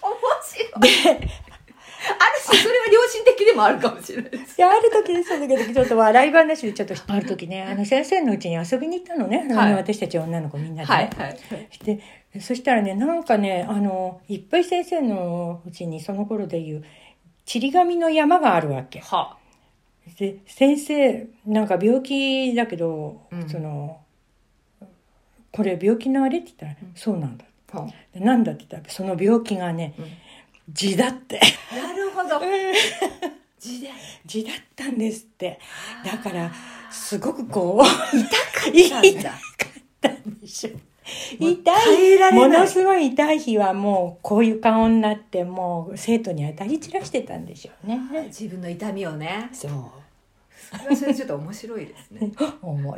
[0.80, 1.30] 面白い
[2.00, 4.58] ある種それは良心的でもあるかもしれないです。
[4.58, 11.38] いやある時ですだけどちょっと笑い話でちょっとある時ねあの先生のうちに遊びに行ったのね、あのはい私たち女の子みんなでね、はいはい
[11.84, 12.00] で
[12.40, 16.84] そしたらねなんかねあのいっぱい先生のうちにその頃でいう
[17.44, 19.00] ちり紙の山があるわけ。
[19.00, 19.36] は。
[20.18, 23.48] で先生なんか病気だけど、うん。
[23.48, 24.00] その
[25.52, 26.92] これ病気のあれって言ったら、うん。
[26.94, 27.44] そうなんだ
[28.14, 30.04] なんだって言ったらその病気がね、うん
[30.74, 31.40] 痔だって。
[31.72, 32.40] なるほど。
[33.58, 33.92] 時代
[34.26, 35.58] 痔だったんですって。
[36.04, 36.50] だから
[36.90, 39.30] すごくこう痛かったんだ。
[39.30, 39.34] っ
[40.00, 40.70] たんでしょ
[41.38, 42.32] 痛い。
[42.32, 47.98] ものすごい痛い日はもうこういう顔になってもう生徒に当たり散らしてたんでしょうね。
[48.26, 49.50] 自分の痛みをね。
[49.52, 49.70] そう。
[50.78, 52.32] それはそれでちょっと面白いですね。
[52.62, 52.96] 面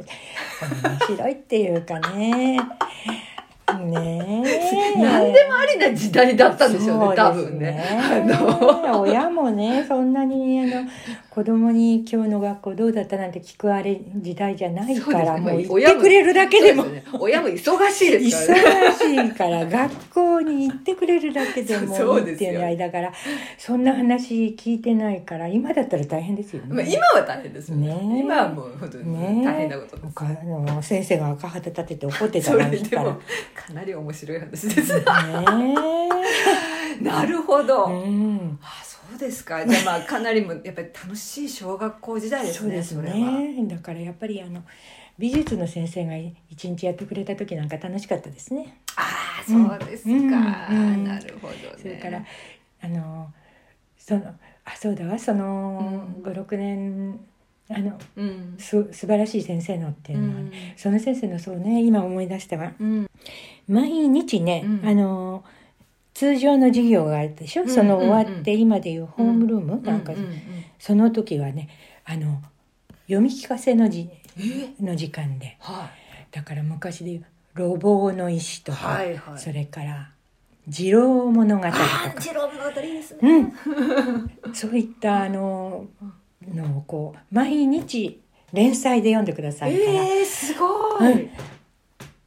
[1.07, 1.33] 白い。
[1.33, 2.59] っていうかね。
[2.59, 3.32] う
[3.79, 4.43] ね。
[4.47, 7.17] え 何でもありな時代だったんでしょうね。
[7.17, 7.83] 多分ね。
[7.99, 9.01] あの。
[9.03, 10.89] 親もねそんなにあの
[11.33, 16.85] 子供に今日の学校どうだったなんて聞くあれ時代じゃないから、もう言ってくれるだけでも
[17.19, 18.89] 親も忙しいですからね。
[18.91, 23.11] 忙しいから学校に行ってくれるだけでも いいっていうのはだから
[23.57, 26.75] そんな話聞いてないから今だったら大変ですよね。
[26.75, 27.87] まあ今は大変ですよね。
[27.95, 30.87] ね今はもう本当にね大変なことです。
[30.87, 34.95] 先生が赤旗立てて怒ってたそれなんしたらかなり面白い話です。
[34.99, 35.03] ね
[37.01, 37.89] なるほど。
[37.91, 39.67] え、うん、あそうですか？
[39.67, 42.83] じゃあまあかなりもやっぱり楽しい小学校時代ですね。
[42.83, 43.15] そうです。
[43.17, 44.63] ねだからやっぱりあの
[45.19, 46.17] 美術の先生が
[46.51, 48.79] 一日やってくれた時なんか楽しかったですね。
[48.97, 49.03] あ
[49.41, 50.11] あそうですか。
[50.11, 50.29] うんう
[50.97, 51.59] んなるほどね。
[51.79, 52.25] それから
[52.83, 53.33] あの
[53.99, 54.23] その
[54.65, 57.21] あそうだわそのうん56年
[57.69, 58.55] あのうん。
[58.59, 60.53] す素晴らしい先生のっていううのはね、ん。
[60.77, 63.07] その先生のそうね今思い出したわうん。
[63.69, 65.45] 毎日ね、うんあの
[66.23, 68.35] 通常の授業があるでしょ、うんその終わっうん。
[68.35, 70.35] うんて今でいうホームルーム、なんか、うんうんうん。
[70.79, 71.69] その時はね
[72.05, 72.41] あの
[73.07, 74.09] 読み聞かせのじ
[74.39, 74.83] え？
[74.83, 75.57] の時間で。
[75.61, 75.91] は
[76.31, 77.25] だから昔でいう
[77.57, 78.75] 「路傍の石」とい。
[78.77, 79.39] か、はいはい。
[79.39, 80.11] それから
[80.71, 83.53] 「次郎物語」とあかー、ジロー物語ですね。
[84.45, 85.87] うん、そういったあの
[86.55, 88.21] のをこう毎日
[88.53, 90.67] 連載で読んでくださいから、ええすご
[91.11, 91.29] い。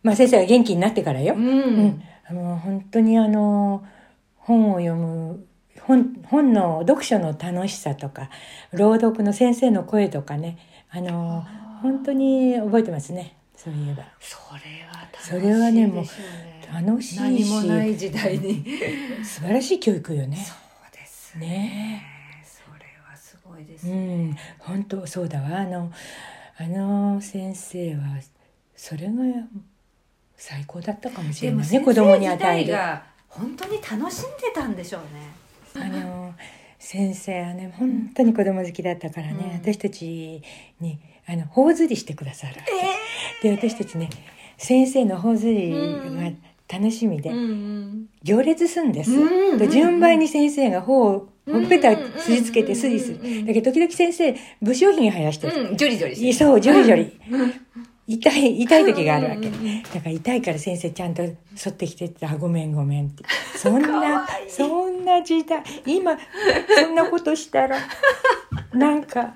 [0.03, 2.01] まあ先生が元気になってからよ、ううん
[2.33, 2.37] ん。
[2.37, 3.85] あの本当にあの
[4.37, 5.45] 本を読む
[5.81, 8.29] 本本の読書の楽しさとか
[8.71, 10.57] 朗読の先生の声とかね
[10.89, 11.45] あの
[11.81, 14.03] 本当に覚えてますねそういえば。
[14.19, 16.05] それは楽しいそれはねもう
[16.85, 17.19] 楽しいし。
[17.19, 18.63] 何もない時代に。
[19.23, 20.37] 素晴らしい教育よね。
[20.37, 22.03] そうですね。
[22.43, 24.29] それはすごいですうね。
[24.29, 24.37] ん。
[24.59, 25.59] 本当そうだわ。
[25.59, 25.91] あの
[26.57, 28.01] あの先生は
[28.75, 29.13] それが
[30.37, 32.75] 最高だったかもしれでもないね子供に与える。
[33.29, 35.85] 本当に楽しんでたんでしょうね。
[35.85, 36.33] あの
[36.79, 39.73] 先生はね本当に子供好きだったからね、うん。
[39.73, 40.41] 私たち
[40.79, 42.61] にあの頬ずりしてくださるわ
[43.41, 44.09] け、で私たちね
[44.57, 46.31] 先生の頬ずりが
[46.71, 48.07] 楽しみで、ん。
[48.23, 53.45] 行列するんです、うんで順番に先生が頬をほっぺたすりつけてうんすりする、うん。
[53.45, 56.33] だけど時々先生武将髭生やしてる、うん、ジョリジョリしてる。
[56.33, 57.19] そうジョリジョリ
[58.07, 61.35] 痛い痛い時があるわけ、だから痛いから先生ちゃんと沿
[61.69, 63.23] ってきてって「あごめんごめん」って。
[63.57, 65.63] そんかなそんな時代。
[65.85, 66.15] 今
[66.79, 67.77] そんなことしたら
[68.73, 69.33] なんか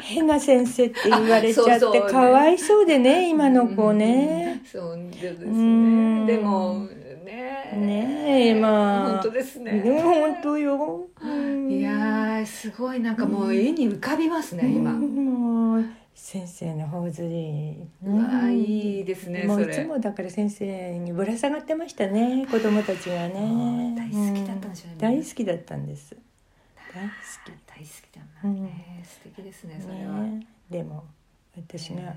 [0.00, 4.60] 変な先生って言われちゃってかわいそうでね今の子ね。
[4.70, 6.26] そうですうん。
[6.26, 6.34] ね。
[6.34, 6.86] でも、
[7.24, 7.72] ね。
[7.76, 9.80] ねえまあ本当ですね。
[9.80, 11.06] でも本当よ。
[11.22, 13.00] うんいやー、すごい。
[13.00, 14.92] なんかもう絵に浮かびますね、今。
[16.22, 17.76] 先生の頬ずり。
[18.04, 23.96] うわいいですねもそうれいつもだから先生にぶら下がってましたね子供たちがね。
[23.96, 24.98] 大好きだったんでしょうねん。
[24.98, 26.14] 大好きだったんです。
[26.94, 27.10] 大好
[27.66, 31.04] 大好きだな、ね素敵ですねきそれは、ねでも
[31.56, 32.14] 私が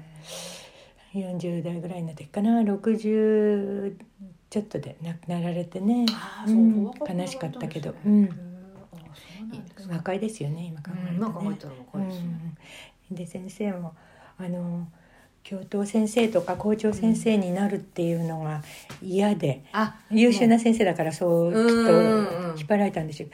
[1.16, 3.96] え40代ぐらいの時かな60
[4.50, 6.06] ちょっとで亡くなられてね。
[6.48, 6.84] う、うん。
[6.86, 7.96] 悲しかったけど。
[8.06, 8.53] うん
[9.90, 12.28] 若いですよね今考えるとね、うん今考えたら若いですね。
[13.12, 13.94] うんで先生も
[14.40, 14.88] あの
[15.44, 18.64] 教頭先生とか校長先生になるっていうのが
[19.02, 22.54] 嫌で、あ優秀な先生だからそうきっうんうんうん。
[22.54, 23.30] と引っ張られたんでしょう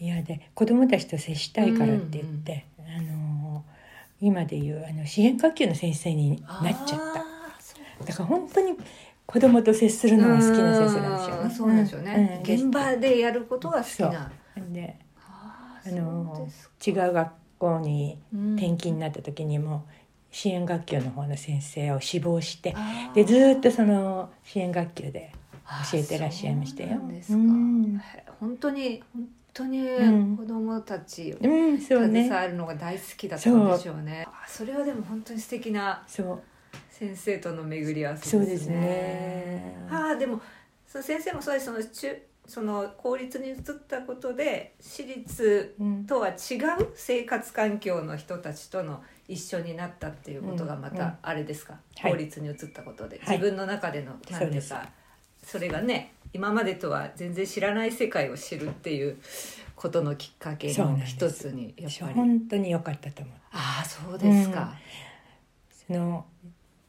[0.00, 3.62] 嫌で子供たちと接したいからって言って、あの
[4.20, 8.04] 今でいうあの支援学級の先生になっちゃった。
[8.06, 8.76] だから本当に
[9.26, 11.42] 子供と接するのが好きな先生なんでしょうね。
[11.42, 14.32] うんそうなんでしょうね、うん現場でやることが好きな
[14.72, 14.96] で
[15.86, 19.86] あのです違う学校にうん転勤になった時にも
[20.30, 22.74] 支援学級の方の先生を志望して
[23.14, 25.32] でずーっとその支援学級で
[25.66, 27.00] あ教えてらっしゃいましたよ。
[27.22, 28.02] そうなん
[28.40, 30.36] 本当に本当にうん。
[30.36, 32.24] 子供たちをうんそうね。
[32.24, 34.24] 携わるのが大好きだったんでしょうね。
[34.26, 36.42] あそれはでも本当に素敵なそう。
[36.88, 39.76] 先生との巡り合わせそうですね。
[39.90, 40.40] ああでも
[40.86, 41.66] その先生もそうです。
[41.66, 46.04] その中その公立に移ったことで私立うん。
[46.04, 46.36] とは違う
[46.94, 52.12] 生活環境の人たちとの一緒になったっていうことがまたあれですか、はい。
[52.12, 53.38] 法律に移ったことで、はい。
[53.38, 54.88] 自分の中での何ていうか
[55.44, 59.18] それがね今までとは全然知らない世界を知るっていう
[59.74, 62.14] ことのきっかけの一つにやっぱり。
[62.14, 63.34] 本当に良かったと思う。
[63.52, 64.74] ああそうですか、
[65.86, 66.24] その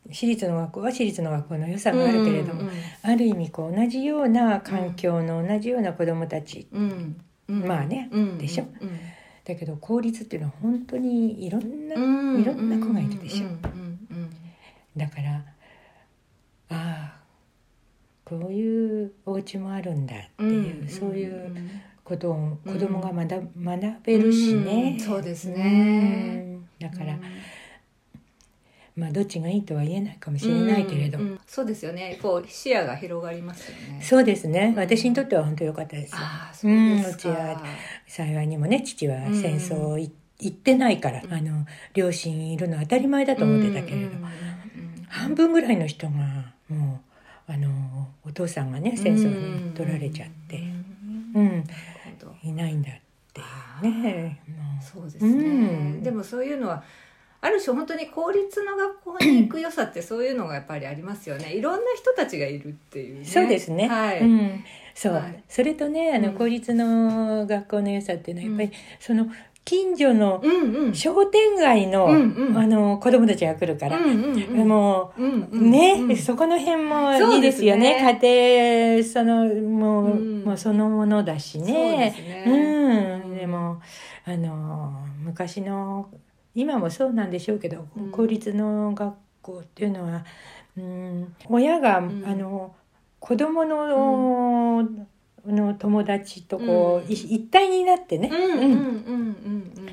[0.09, 2.69] 私立の学校は私立の学校の良さがあるけれども、うん
[3.03, 7.21] ある意味こう同じような環境の同じような子どもたち、うん。
[7.47, 7.67] うん。
[7.67, 8.37] まあねうん。
[8.37, 8.65] でしょ？
[8.79, 8.99] うん。
[9.43, 12.41] だけど公立っていうのは本当にいろんな、うん。
[12.41, 13.47] いろんな子がいるでしょ？
[13.47, 13.53] うん。
[13.53, 14.07] うん。
[14.11, 14.29] うん。
[14.97, 15.43] だから
[16.69, 17.21] ああ
[18.23, 21.53] こういうお家もあるんだっていう、そういう
[22.03, 25.05] ことを子供が学,、学べるしね、うん。
[25.05, 26.43] そうですね、
[26.79, 26.87] うん。
[26.89, 27.19] だから、
[29.01, 32.19] まあどっちがいいとは言えないかもしれないけれど、うんうんそうですよね。
[32.21, 33.99] こう視野が広がりますよね。
[34.01, 34.75] そうですね。
[34.77, 36.17] 私にとっては本当良かったですよ。
[36.21, 37.63] ああそうですか、うんうちは
[38.07, 44.11] 幸いにもね父は戦争い行ってないから、あの両親いるのは当たり前だと思ってたけれど、
[45.07, 47.01] 半分ぐらいの人がも
[47.47, 50.57] うあのお父さんがね戦争に取られちゃって、
[51.35, 51.65] うん
[52.43, 52.93] いないんだっ
[53.33, 54.41] ていうね。
[54.47, 55.37] もそうですね、う
[55.99, 56.03] ん。
[56.03, 56.83] でもそういうのは
[57.43, 61.53] ある種本当に公立の学校に行く良さってそういうのがやっぱりありますよね。
[61.57, 63.25] いろんな人たちがいるっていうね。
[63.25, 64.63] そうですね、はい、うん、
[64.93, 65.43] そう、はい。
[65.49, 66.23] それとねあうん。
[66.23, 69.27] の公立の学校の良さっていうのはやっぱり、その
[69.65, 70.93] 近所のうんうん。
[70.93, 72.57] 商店街の,、うんうん。
[72.57, 74.67] あの子供たちが来るから、うんうんうん。
[74.67, 76.17] もう、うんうんね、うん。
[76.17, 77.93] そこの辺もいいですよね。
[78.19, 80.43] です家庭そのもう,、うん。
[80.43, 82.43] もうそのものだしそうでねすね。
[83.25, 83.81] うん、でも
[84.25, 86.07] あの昔の
[86.55, 88.11] 今もそうなんでしょうけど、うん。
[88.11, 90.25] 公立の学校っていうのは、
[90.77, 92.23] うん、親が、ん。
[92.25, 92.75] あの
[93.19, 94.81] 子供の,、
[95.45, 98.31] の友達とこう、一体になってね、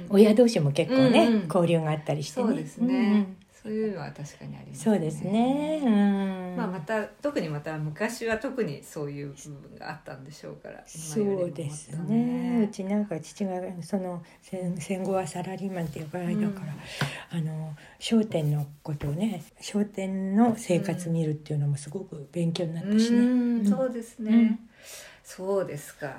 [0.08, 2.46] 親同士も結構ね、交流があったりしてね。
[2.46, 3.26] そうですね、
[3.62, 5.80] そういうのは確かにありうんますそうですね。
[5.84, 6.56] うん。
[6.56, 12.64] まあ、また特にまた昔は特にそういう部分があったんでしょうからそ今よりもうですね。
[12.64, 13.52] うちなんか父が
[13.82, 16.74] その戦戦後はサラリーマンっていう場合だから、
[17.30, 23.18] あの商店のことをね商店の生活見るっていうのもすごく勉強になったしね。
[23.18, 24.68] うんうんそうですね、うん
[25.28, 26.10] そうですか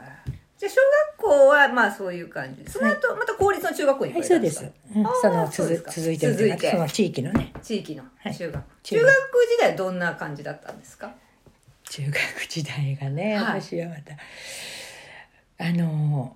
[0.60, 0.82] じゃあ小
[1.16, 4.70] 学校はまあそういう感じその後また公立の中学校に行はい、そうです。
[4.94, 5.08] うん。
[5.08, 5.92] あーその続そうですか。
[5.92, 6.72] 続いてるというか続いて。
[6.72, 7.54] その地域のね。
[7.62, 8.36] 地域のはい。
[8.36, 9.06] 中学、中学。
[9.06, 11.12] 中学時代どんな感じだったんですか？
[11.90, 12.16] 中学
[12.50, 13.62] 時代がね、はい。
[13.62, 14.14] 私はまた
[15.66, 16.36] あの、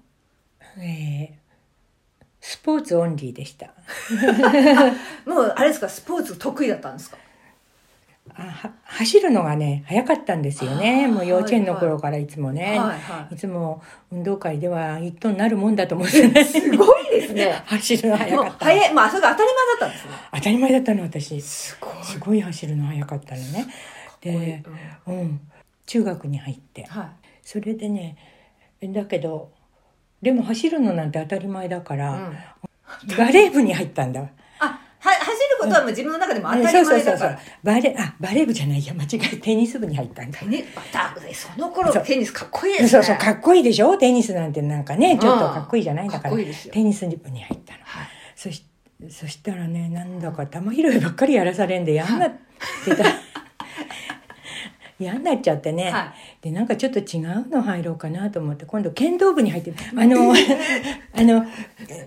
[0.80, 1.44] えー
[2.46, 3.68] スポーツオンリーでした。
[5.26, 5.88] もうあれですか？
[5.90, 7.18] スポーツ得意だったんですか？
[8.86, 11.08] 走るのがね早かったんですよね。
[11.08, 13.38] もう幼稚園の頃からいつもね、はいはいい。
[13.38, 16.44] つも運動会では一等になるもんだと思ってね。
[16.44, 17.62] すごいですね。
[17.66, 20.12] 走るの早かった早いまあそれが当たり前だったんですね。
[20.34, 21.42] 当たり前だったの私。
[21.42, 21.92] すごい。
[22.04, 23.68] すごい走るの早かったのね。
[24.22, 24.64] で、
[25.06, 25.40] うん、
[25.86, 26.86] 中学に入って。
[26.86, 27.06] はい。
[27.44, 28.18] それでね
[28.82, 29.52] だけど
[30.22, 32.38] でも走るのなんて当たり前だから、うん。
[33.18, 34.30] バレー部に入ったんだ
[35.64, 37.40] ことはもう自分の中でも当たり前だから。
[37.64, 40.40] バレーあバレー部じゃないや間違えテニス部に入ったんだ。
[40.40, 42.90] テニだその頃テニスかっこいいですね。
[42.90, 43.98] そうそうかっこいいでしょ？
[43.98, 46.74] テニスなんてなんかねちょっとかっこいいじゃないんだかからっこいいですよ。
[46.74, 47.80] テニス部に入ったの。
[47.84, 48.08] はい。
[48.36, 48.66] そし
[49.10, 52.32] そしたらねなんだか玉拾いばっかりやらされんで嫌になっ
[52.86, 53.04] てた
[55.00, 60.34] 嫌になっちゃってね、はでなんかちょっと違うの入ろうかなと思って今度剣道部に入って あの
[61.14, 61.46] あの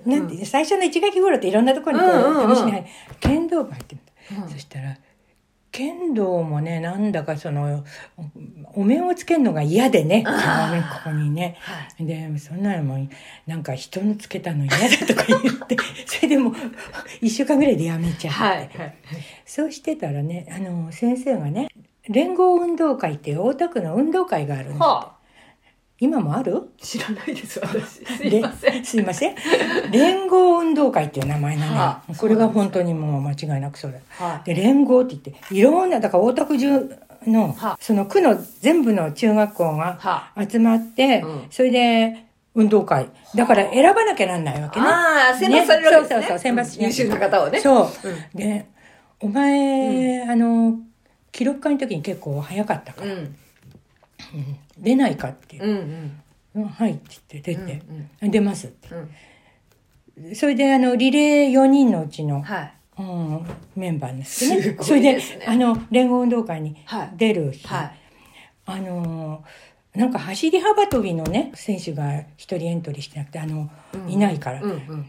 [0.06, 2.52] なんて、最初の一学期頃っていろんなところにこうんうんうん。
[2.52, 2.86] う試しに入る。
[3.20, 4.00] 剣道部入ってみ
[4.36, 4.50] た、うん。
[4.50, 4.96] そしたら
[5.76, 7.84] 剣道もねなんだかその
[8.74, 10.24] おお面をつけるのが嫌でね。
[10.24, 10.30] こ
[11.04, 11.58] こにね。
[11.60, 13.08] はでそんなのも
[13.46, 15.76] なんか人のつけたの嫌だとか言って
[16.06, 16.54] それでもう
[17.22, 18.94] 1週間ぐらいでやめちゃって、はいはい。
[19.44, 21.68] そうしてたらねあの先生がね
[22.08, 25.16] 連合運動会って大田区の運動会があるんだは
[25.98, 26.68] 今もある？
[26.78, 28.04] 知らないです私。
[28.18, 28.72] すいません。
[28.82, 29.34] ですいません。
[29.90, 34.00] 連合運動会っていう名前なのよ、はあこれが本当にもう間違いなくそれ。
[34.18, 37.78] はで連合って言っていろんなだから大田区中のはあ。
[37.80, 41.46] その区の全部の中学校がは集まって、うん。
[41.50, 43.08] それで運動会。
[43.34, 44.86] だから選ばなきゃなんないわけね。
[44.86, 46.14] ああ選抜されるわけですね。
[46.14, 47.58] そうそうそう選抜し優秀な方をね。
[47.58, 47.88] そう、う
[48.36, 48.66] で
[49.20, 50.74] お前、あの
[51.36, 53.36] 記録会の時に結構早かったから、うん。
[54.78, 56.22] 出ないかって、うんうん。
[56.54, 57.82] うんはいって言って出て、
[58.22, 58.88] うん出ますって。
[60.16, 60.34] うん。
[60.34, 62.72] それであのリレー4人のうちの、はい。
[62.98, 67.10] うん、メンバーになってねすごいそれであの連合運動会にはい。
[67.18, 67.92] 出る日、はい。
[68.64, 69.44] あの
[69.94, 74.10] なんか走り幅跳びのね選手が一人エントリーしてなくてあの、うん。
[74.10, 75.06] いないから、うんうん。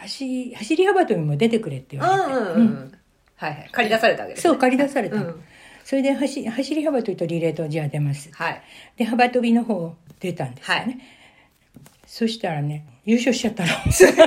[0.00, 2.92] 走走り幅跳びも出てくれって言われて、うんうんうん。
[3.36, 3.68] はいはい。
[3.72, 4.50] 借り出されたわけですね。
[4.50, 5.16] そう借り出された。
[5.16, 5.42] の、うん
[5.84, 8.30] それで走走り幅跳びとリレーとじゃあ出ます。
[8.32, 8.62] はい。
[8.96, 10.98] で幅跳びの方出たんですよね、はい。
[12.06, 13.68] そしたらね優勝しちゃったの。
[13.92, 14.26] すごい。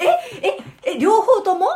[0.00, 0.48] え
[0.86, 1.68] ええ両方とも？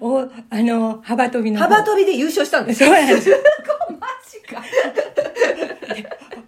[0.00, 1.68] おあの幅跳びの方。
[1.74, 2.84] 幅跳びで優勝したんです。
[2.84, 3.22] そうなんです。
[3.22, 4.62] すごいマジか。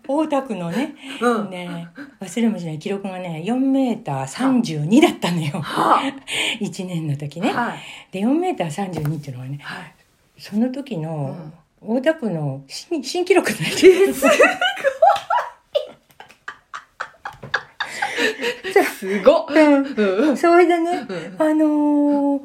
[0.06, 1.50] 大田区のね、うん。
[1.50, 1.88] ね
[2.20, 5.60] 忘れもしない記録がね4メーター32だったのよ。
[5.60, 6.00] は
[6.60, 7.78] 1 年の時あね、はい。
[8.12, 9.94] で4メーター32っていうのはねはい
[10.38, 11.36] その時の
[11.80, 14.24] 大田区の新新記録になってるす
[19.22, 19.46] ごっ。
[19.50, 20.36] うん。
[20.36, 21.06] それでね、
[21.38, 22.40] あのー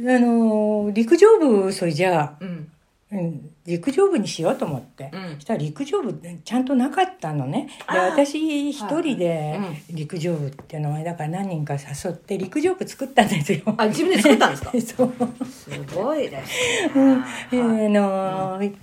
[0.00, 2.69] あのー陸上部それじゃあ、うん
[3.12, 5.34] うん、陸上部にしようと思って、うん。
[5.34, 6.12] そしたら陸上部
[6.44, 7.68] ちゃんとなかったのね。
[7.92, 9.94] で私一人ではい。
[9.94, 13.62] 陸上部っていうのはだから何人か誘って陸上部作ったんですよ。
[13.76, 15.08] あ自分で作ったんですか？
[15.44, 16.52] すごいです
[16.94, 17.20] うん。
[17.20, 18.76] ねえーあのー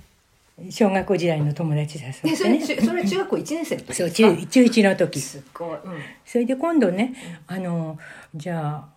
[0.70, 2.30] 小学校時代の友達誘ってね。
[2.32, 5.20] でそれ中それ中学校一年生の時そう中中1の時。
[5.20, 5.80] すごい、うん。
[6.26, 7.14] それで今度ね、
[7.46, 7.96] あの
[8.34, 8.88] じゃあ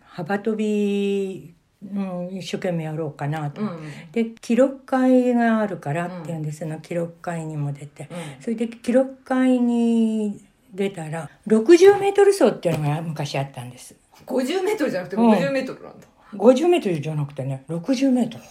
[0.00, 1.98] 幅跳び、う
[2.32, 3.78] ん、一生懸命やろうかなと、うん。
[4.10, 8.42] で記録会があるからっていうんですの、記録会にも出て、うん。
[8.42, 13.94] それで記録会に出たら60メートル走っていうのが昔あったんです。
[14.26, 15.30] 50メートルじゃなくてうん。
[15.30, 18.44] 50メートルなんだ、50メートルじゃなくてね60メートル。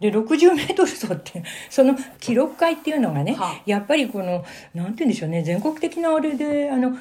[0.00, 3.62] で60メートル走ってその記録会っていうのがね、はあ。
[3.66, 5.42] やっぱりこのなんて言うんでしょうね。
[5.42, 6.96] 全国的なあれであの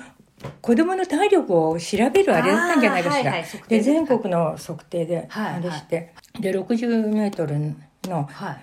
[0.61, 3.31] 子供の体力を調べるあれだったんじゃないかしら。
[3.31, 8.57] はいはいで全国の測定ではいあれして、で60メートルのはい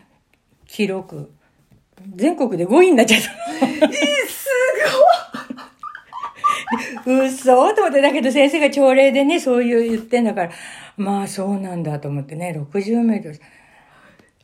[0.66, 1.32] 記録
[2.14, 3.26] 全国で5位になっちゃった。
[3.66, 3.92] え
[4.26, 4.44] す
[7.06, 10.50] うっそーと思って、だけど先生が朝礼でね、そういう言ってんだから、
[10.96, 13.40] まあそうなんだと思ってね、60メートル。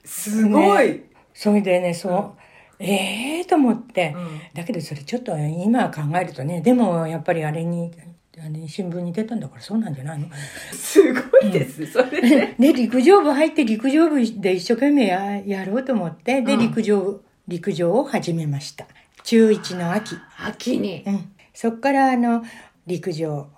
[0.05, 2.40] すごい、ねそれでね、そう、
[2.81, 4.41] ええー、と思って、うん。
[4.55, 7.93] だけどそれちょっと今考えるとね、でもやっぱりあれに、
[8.39, 10.29] あれ新聞に出たんだからそうなんじゃないの？
[10.73, 12.55] すごいです、それで。
[12.59, 16.61] で、陸上部入って陸上部で一生懸命ややろうと思って、で、うん。
[16.61, 18.87] 陸上、陸上を始めました。
[19.25, 20.17] 中1の秋。
[20.39, 21.05] 秋に。
[21.07, 21.33] うん。
[21.53, 22.43] そっからあの、
[22.87, 23.49] 陸上を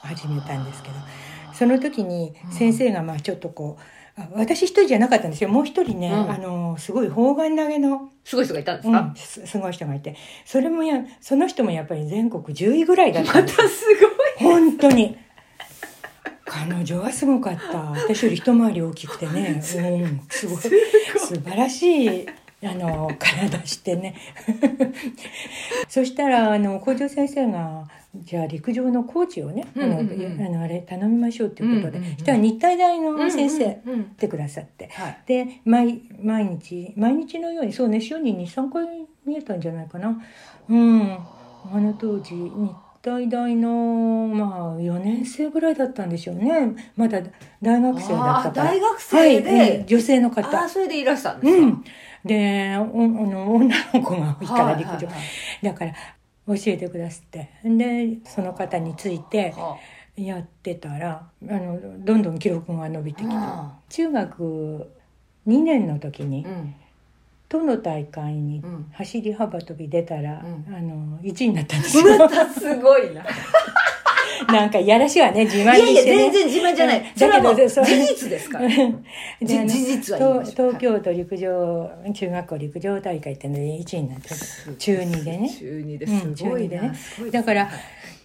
[0.00, 0.94] 始めたんですけど、
[1.54, 4.01] その時に先生がまあちょっとこう、あ
[4.32, 5.50] 私一人じゃなかったんですよ。
[5.50, 6.30] もう一人ね、うん。
[6.30, 13.84] あの、すごい砲丸投げの、すごい人がいたんですか、うん、すすごい人がいて、それもや、その人もやっぱり全国10位ぐらいだったまたす
[14.40, 15.16] ごい本当に。
[16.44, 17.78] 彼女はすごかった。
[17.78, 19.78] 私より一回り大きくてね、 うん、す
[20.46, 22.26] ごい、素晴らしい、
[22.64, 24.14] あの、体してね。
[25.88, 30.46] そしたら、あの、校長先生が、じゃあ陸上のコーチをね、あの、うんうんうん。
[30.46, 33.80] あのあれ頼みましょうっていうことで、うんうんうんそしたら日体大の先生、来
[34.18, 34.90] てくださって。
[34.92, 35.18] はい。
[35.26, 38.86] で毎毎日毎日のようにそうね週に23回
[39.24, 40.20] 見えたんじゃないかな。
[40.68, 41.18] うん。
[41.72, 42.50] あの当時日
[43.00, 43.70] 体大の
[44.28, 46.76] まあ4年生ぐらいだったんでしょうね。
[46.96, 47.20] まだ
[47.62, 48.64] 大学生だったから。
[48.72, 49.50] 大学生で。
[49.50, 49.76] はい。
[49.78, 51.84] うん女性のああ方それでいらしたんですか、うん
[52.24, 55.12] でおあの女の子が多いから陸上、はいはいは
[55.62, 55.66] い。
[55.66, 55.92] だから
[56.46, 57.50] 教えてくださって。
[57.64, 59.78] でその方については
[60.16, 64.90] やってたらあのどんどん記録が伸びてきてあ中学
[65.46, 66.74] 2年の時にうん。
[67.48, 68.90] 都の大会にうん。
[68.92, 70.74] 走り幅跳び出たら、うん。
[70.74, 72.18] あの1位になったんですよ。
[72.18, 73.22] またすごいな。
[74.52, 76.30] なんかいやらしいわね自いやいや、慢にしてね。
[76.30, 77.12] 全然自慢じゃない。
[77.16, 78.68] それだはもう事実ですから。
[78.68, 84.28] 事実は東東京都陸上中学校陸上大会っていうので1位になって
[84.78, 85.50] 中2でね。
[85.50, 86.88] 中二でうんすごい中二でね。
[86.88, 86.94] な。
[86.94, 87.72] すごいですだからはい。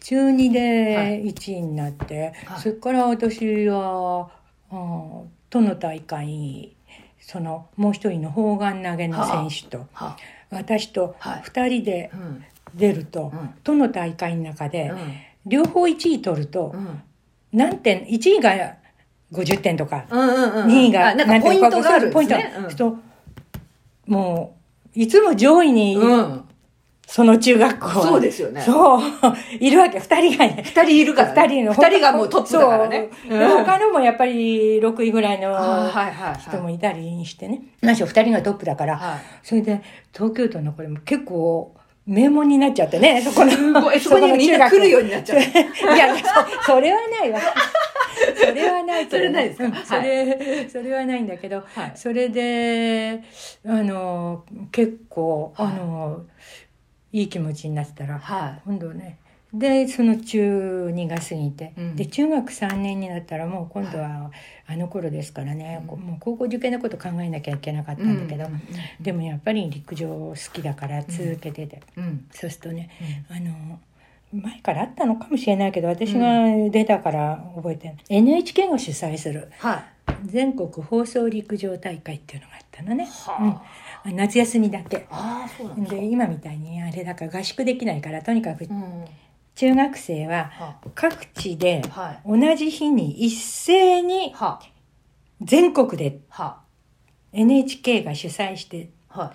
[0.01, 2.59] 中2はで1位になって、はい。
[2.59, 4.30] それから私は、
[4.72, 6.76] うん都の大会に
[7.22, 10.18] そのもう一人の砲丸投げの選手と、は
[10.49, 11.41] 私とはい。
[11.41, 12.43] 2人でうん。
[12.76, 13.49] 出ると、うん。
[13.63, 14.97] 都の大会の中で、うん
[15.47, 17.01] 両方1位取ると、うん。
[17.53, 18.75] 何点1位が
[19.31, 20.67] 50点とか、うんうんうん。
[20.67, 23.03] 2位があなんかポイントがあるん
[24.05, 24.57] も
[24.95, 26.43] ういつも上位に、うん。
[27.07, 27.93] その中学校は。
[28.05, 28.61] そうですよね。
[28.61, 29.01] そう。
[29.59, 29.97] いるわけ。
[29.97, 30.61] 2人がね。
[30.65, 31.41] 二人いるからね。
[31.41, 33.09] 二人の二人がもうトップだからね。
[33.29, 33.39] そう。
[33.39, 35.55] で他のもやっぱり6位ぐらいの。
[36.37, 37.61] 人もいたりしてね。
[37.81, 39.19] 何しろ2人がトップだから、はい。
[39.41, 39.81] それで
[40.13, 41.73] 東京都のこれも結構
[42.07, 43.51] 名門になっちゃってねそこの。
[43.51, 43.99] すごい。
[43.99, 45.39] そこにみんな来るようになっちゃう。
[45.95, 46.23] いやそ
[46.73, 47.39] それはないわ。
[48.35, 49.65] それはないけどそれないですか？
[49.65, 51.91] うんそれ、 それはないんだけど、はい。
[51.95, 53.21] それで
[53.65, 55.67] あの結構、はい。
[55.67, 56.21] あの
[57.11, 59.17] いい気持ちになってたら、は今度ね
[59.53, 61.95] でその中2が過ぎて、うん。
[61.95, 64.31] で中学3年になったらもう今度は
[64.67, 68.05] あの頃ですからね、こもう高校受験のこと考えなきゃいけなかったい。
[68.05, 68.61] んだけど、うん
[68.99, 72.25] でもやっぱり陸上好きだから続けてて、うん。
[72.31, 72.89] そうするとね
[73.29, 73.79] あの
[74.33, 79.49] 前からあったのかもしれないけど私が出たから覚えてる、NHK が主催する。
[79.59, 79.83] はい。
[80.25, 83.61] 全国放送陸上大会っていうのがあったのね、は
[84.05, 85.05] うん、夏休みだけ。
[85.09, 89.05] ああ、そうなんで今みたいにあれだから合宿できないからとにかくうん。
[89.57, 92.39] 中学生はは各地ではい。
[92.39, 94.61] 同じ日に一斉には
[95.41, 96.61] 全国では
[97.33, 99.33] NHK が主催しては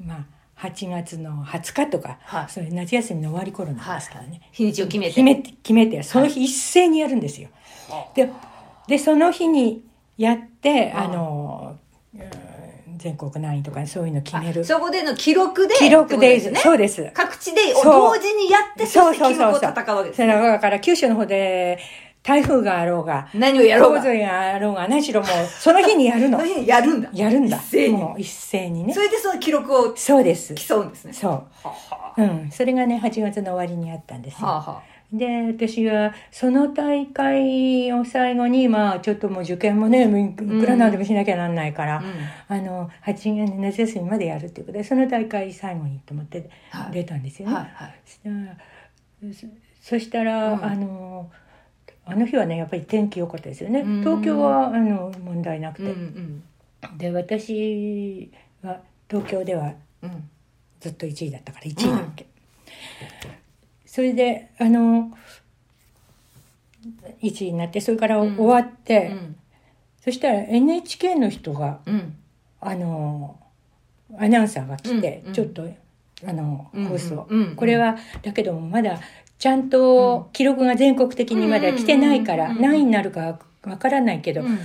[0.00, 0.02] い。
[0.04, 2.46] まあ8月の20日とか、はい。
[2.48, 5.10] それ夏休みの終わり頃なんですからね、日にちを決めて。
[5.10, 7.48] 決めて決めてその日一斉にやるんですよ。
[8.14, 8.30] で
[8.86, 9.84] でその日に
[10.16, 11.04] やってあ。
[11.04, 11.78] あの、
[12.14, 12.51] うん
[13.02, 17.10] 全国何位とかそういうの決めるあそこでの記録で記録でねそうです。
[17.12, 19.50] 各地で同時にやってそそうそうそう。
[19.56, 21.78] 戦うわけですそれだから九州の方で
[22.22, 26.48] 台風があろうが、何をやろうが洪水があろうが、何しろもうその日にやるの その。
[26.54, 27.56] 日にやるんだやるんだ。
[27.56, 29.00] 一斉にもう一斉にねそ。
[29.00, 30.54] れでその記録をそうです。
[30.54, 31.30] 競うんですねそう。
[31.30, 32.50] ははうん。
[32.52, 34.46] それがね、8月の終わりにあったんですよ。
[34.46, 34.82] はは
[35.12, 42.02] で私はその大会を最後にまあちょっともう受験もねいくらなんでもしなきゃなんないから、
[42.48, 46.92] あの8月夏休みまでやるっていうことでその大会最後にと思ってはい。
[46.92, 47.54] 出たんですよね。
[47.54, 47.94] はいはい。
[48.06, 48.56] そしたら
[49.32, 49.46] そ
[49.82, 50.64] そしたら、うん。
[50.64, 51.30] あの
[52.06, 53.80] あの日はねやっぱり天気良かったですよね。
[53.80, 54.00] うん。
[54.00, 56.98] 東京はあの問題なくうんうて、ん。
[56.98, 58.30] で私
[58.62, 60.28] は東京ではうん。
[60.80, 62.26] ずっと1位だったから1位だっけ、
[63.92, 65.12] それであの
[67.22, 68.36] 1位になってそれからうん。
[68.36, 69.36] 終わって、うん。
[70.02, 72.16] そしたら NHK の人がうん。
[72.62, 73.38] あの
[74.18, 75.34] アナウンサーが来て、うんうん。
[75.34, 75.68] ちょっと
[76.26, 77.54] あのうん放送、うんうん。
[77.54, 78.98] これはだけどもまだ
[79.38, 82.62] ちゃんと記録が全国的にまだ来てないから、うんうんうん。
[82.62, 84.58] 何位になるかわからないけど、うん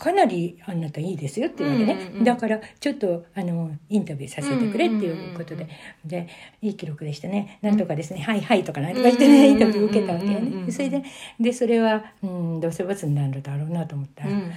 [0.00, 2.24] かなりあなたいいですよっていうわけね、うんうんうん。
[2.24, 5.64] だからちょっとあのインタビューさせてくれっていうことで、
[6.04, 6.26] うんで
[6.62, 7.58] いい記録でしたね。
[7.60, 10.66] なんとかですね、はいはいとかなんとか言ってね、インタビュー受けたわけようんうんうんうん。
[10.66, 11.02] ねそれで
[11.38, 14.50] でそれは、うん、どうせ罰になるだろうなと思ったら、うん。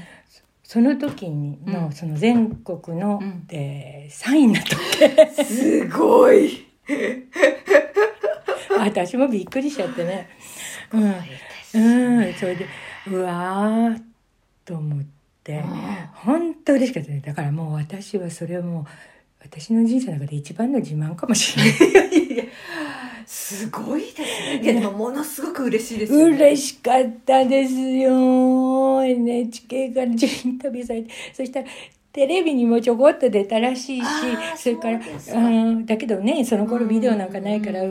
[0.64, 1.92] その時にの、うん。
[1.92, 3.46] その全国の、うん。
[3.52, 4.82] えー3位になったわ
[5.36, 5.44] け？
[5.44, 6.66] すごい。
[8.80, 10.30] 私もびっくりしちゃってね。
[10.94, 11.12] うん。
[11.12, 11.18] で
[11.64, 12.68] すうん、それで
[13.08, 14.02] うわー
[14.66, 15.13] と思って
[16.14, 17.22] 本当嬉しかったね。
[17.26, 18.86] だからもう私はそれはもう
[19.42, 21.74] 私の人生の中で一番の自慢かもしれない。
[21.84, 22.44] いやいや
[23.26, 24.62] すごいですね。
[24.64, 26.36] いやでもものすごく嬉しいですよね。
[26.38, 29.04] 嬉しかったですよ。
[29.04, 31.10] NHK からインタビューされて。
[31.34, 31.68] そしたら
[32.14, 34.08] テレビにもちょこっと出たらしいし
[34.56, 37.82] それからそうんだけどねその頃ビデオなんかないから、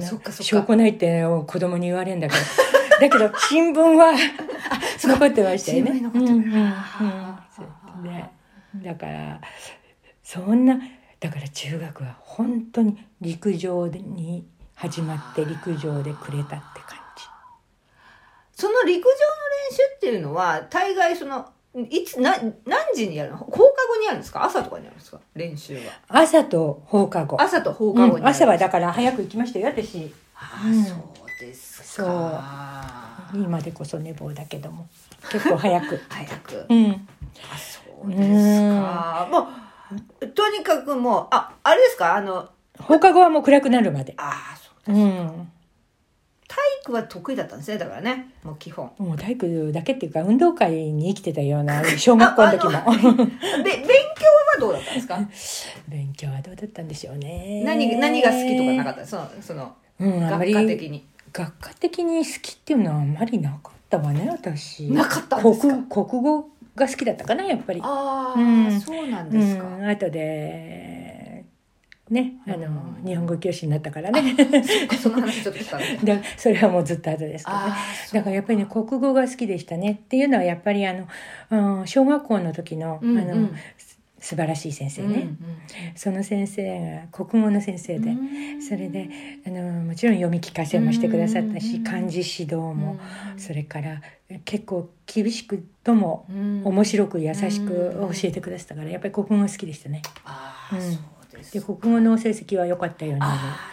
[0.00, 2.40] 証拠ないって子供に言われるんだけど
[3.00, 4.12] だけど新聞は
[5.02, 5.92] 残ってましたよね。
[5.92, 6.34] 新聞に残ってる。
[6.34, 6.72] うんうんうん。
[6.72, 9.40] あーでだから
[10.22, 10.78] そんな
[11.20, 17.24] だから中学は本当に陸上に始まって陸上でくれたって感じ。
[18.52, 19.14] その陸上の
[19.70, 21.48] 練習っていうのは大概その
[21.90, 22.36] いつな
[22.66, 23.36] 何時にやるの？
[23.36, 24.44] 放課後にやるんですか？
[24.44, 25.20] 朝とかにやるんですか？
[25.34, 25.80] 練習は。
[26.08, 27.40] 朝と放課後。
[27.40, 28.28] 朝と放課後にうん。
[28.28, 29.98] 朝はだから早く行きましたよ私。
[29.98, 30.12] うん。
[30.34, 32.77] ああそうですか
[33.34, 34.86] 今でこそ寝坊だけども。
[35.30, 36.00] 結構早く。
[36.08, 36.66] 早く。
[36.68, 37.08] うん。
[37.52, 39.28] あそうですか。
[39.30, 39.48] も
[40.20, 42.14] うとにかくもうああれですか？
[42.16, 42.48] あの
[42.78, 44.14] 放課後はもう暗くなるまで。
[44.16, 45.48] ああそうですうん。
[46.50, 48.30] 体育は得意だったんですねだからね。
[48.42, 48.90] もう基本。
[48.98, 52.70] もう体育だけっていうか運動会に生きてたような小学校の時も。
[52.90, 55.20] あで 勉強はどうだったんですか？
[55.88, 57.62] 勉強はどうだったんでしょうね。
[57.64, 59.06] 何何が好きとかなかった？
[59.06, 61.06] そのそのうん学り科的に
[61.38, 64.90] 学科的に好きっていうのはあんまりなかったわね私。
[64.90, 65.74] なかったんですか？
[65.74, 67.80] 国国語が好きだったかなやっぱり。
[67.82, 68.80] ああ、うん。
[68.80, 69.86] そうなんうですか、ん。
[69.88, 71.44] 後で
[72.10, 72.66] ねあの、
[73.00, 73.06] うん。
[73.06, 74.34] 日本語教師になったからね。
[75.00, 75.96] その話ちょっとしたんで。
[76.16, 77.64] でそれはもうずっと後ですけどね
[78.14, 81.06] だからやっぱりね国語が好きでしたねっていうのはやっぱりあの、
[81.78, 83.48] うん、小学校の時の,、あの
[84.20, 85.28] 素晴らしい先生ね、
[85.94, 88.16] その先生が国語の先生で、
[88.60, 89.08] それで
[89.46, 91.84] あのもちろん読み聞かせもしてくださったし、うん。
[91.84, 92.98] 漢字指導も、
[93.34, 93.40] うん。
[93.40, 94.00] それから
[94.44, 96.62] 結構厳しくともうん。
[96.64, 98.12] 面白く優しくうん。
[98.12, 100.02] 教えてくださったからやっぱり国語が好きでしたね。
[100.24, 100.70] あ
[101.52, 103.20] で国語の成績は良かったように。
[103.20, 103.72] 思あ。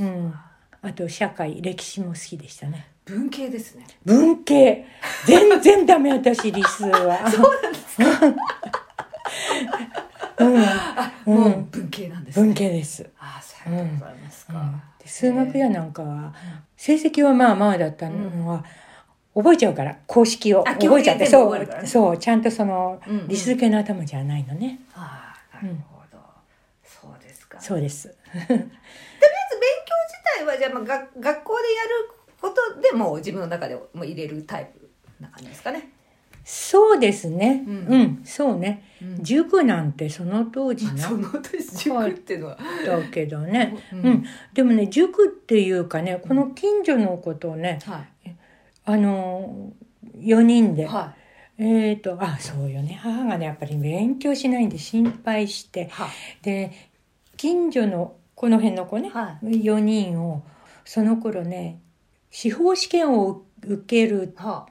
[0.00, 0.34] うん。
[0.82, 2.88] あと社会歴史も好きでしたね。
[3.06, 3.86] 文系ですね。
[4.04, 4.84] 文系。
[5.26, 7.28] 全然ダメ私理数は。
[7.30, 8.36] そうなんですか。
[10.38, 10.62] うん、うん
[11.26, 13.08] もう文系なんです、ね、文系です。
[13.18, 14.82] ああさようでございますか、うん。
[15.02, 16.34] で数学やなんかは
[16.76, 18.64] 成績はまあまあだったのは、
[19.34, 23.28] 覚えちゃうから公式をあ覚えちゃってそうそうちゃんとそのうんうん。
[23.28, 26.18] 理数系の頭じゃないのね、ああなるほど、
[26.84, 27.60] そうですか。
[27.60, 28.08] そうです。
[28.08, 28.76] とりあえず勉強
[30.06, 32.10] 自体はじゃあまあが学校でやる
[32.40, 34.88] ことでもう自分の中でもう入れるタイプ
[35.20, 35.90] な感じですかね。
[36.48, 37.64] そうですね。
[37.66, 38.02] ううん。
[38.02, 38.84] ん、そうね。
[39.02, 39.22] うん。
[39.24, 40.96] 塾なんてその当時な。
[40.96, 44.12] その年塾っていうのは、だけどね、ううん。
[44.12, 44.24] ん
[44.54, 48.04] でもね塾っていうかねこの近所のことをねは
[48.84, 49.72] あの
[50.20, 50.86] 4人で、い。
[50.86, 51.16] は
[51.58, 52.96] えっ、とあそうよね。
[53.02, 55.88] 母がねやっぱり勉強しないんで心配して。
[55.90, 56.08] は
[56.42, 56.70] で
[57.36, 60.44] 近所のこの辺の子ね、は4人を
[60.84, 61.80] その頃ね
[62.30, 64.68] 司法試験を受けるは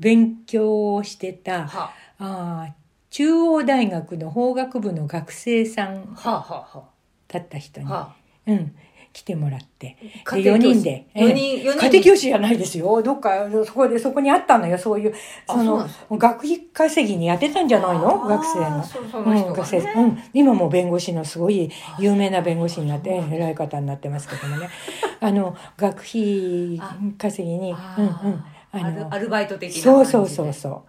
[0.00, 1.92] 勉強をしてたは。
[2.18, 2.72] あー
[3.12, 8.14] 中央大学の法学部の学生さんだった人に、は
[8.46, 8.72] うん、
[9.12, 9.96] 来てもらって。
[10.00, 10.74] で4家庭教師。
[10.80, 11.64] 人で四人ええ。
[11.64, 13.02] 四人家庭教師じゃないですよ。
[13.02, 14.78] どっかそこでそこにあったのよ。
[14.78, 15.14] そういう
[15.48, 15.88] あその
[16.18, 18.26] 学費稼ぎにやってたんじゃないの？
[18.28, 18.84] 学生の。
[18.84, 24.68] そうそうん、の人が学生ねうん、今も弁護士のすごい有名な弁護士になって偉い方になってますけどもね。
[25.20, 26.80] あの学費
[27.18, 28.12] 稼ぎにあうんうん。
[28.36, 28.42] ー
[28.72, 30.12] アルアルバイト的なそう感じで。
[30.12, 30.84] そうそうそ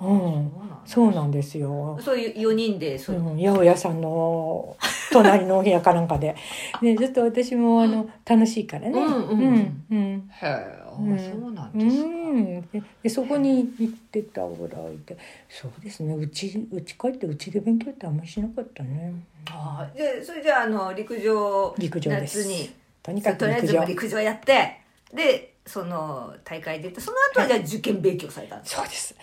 [0.00, 0.14] うう。
[0.14, 0.52] ん
[0.84, 1.98] そうなんですよ。
[2.02, 3.16] そういう4人でそう。
[3.16, 4.76] いううん、八百屋さんの
[5.12, 6.34] 隣のお部屋かなんかで、
[6.80, 8.98] ね、ずっと私もあの楽しいからね。
[8.98, 9.84] うんうんうん。
[9.90, 12.08] うんへえあうんそうなんうですか。
[12.08, 12.60] ん。
[12.72, 15.16] ででそこに行ってたぐらいで。
[15.48, 16.14] そうですね。
[16.14, 19.14] うちうち帰ってうちで勉強ってあんまりしなかったね。
[19.50, 22.38] あーでそれじゃああの陸上陸上です。
[22.38, 22.70] 夏に。
[23.02, 24.80] とにかくとりあえ陸上ず陸上やって。
[25.14, 29.14] でその大会出てその後はじゃあ受験勉強されたんですそうです。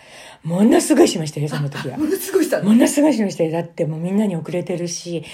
[0.42, 1.98] ものすごいしましたよその時は。
[1.98, 3.52] ものすごいしたものすごいしましたよ。
[3.52, 5.24] だってもうみんなに遅れてるし。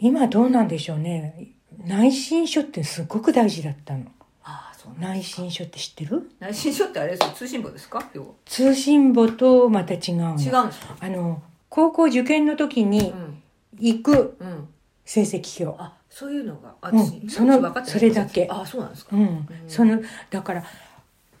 [0.00, 1.48] 今どうなんでしょうね。
[1.84, 4.04] 内申書ってすごく大事だったの。
[4.44, 6.30] ああそう内申書って知ってる？
[6.38, 7.32] 内申書ってあれですよ。
[7.34, 8.08] 通信簿ですか？
[8.14, 8.28] 要は。
[8.44, 10.96] 通信簿とまた違うの違うんですか？
[11.00, 13.42] あの高校受験の時にうん。
[13.78, 14.68] 行くうん。
[15.04, 15.82] 成績表。
[15.82, 18.48] あそういうのがあうん私そのそれだけ。
[18.50, 19.14] あそうなんですか。
[19.14, 20.00] うん、その
[20.30, 20.64] だから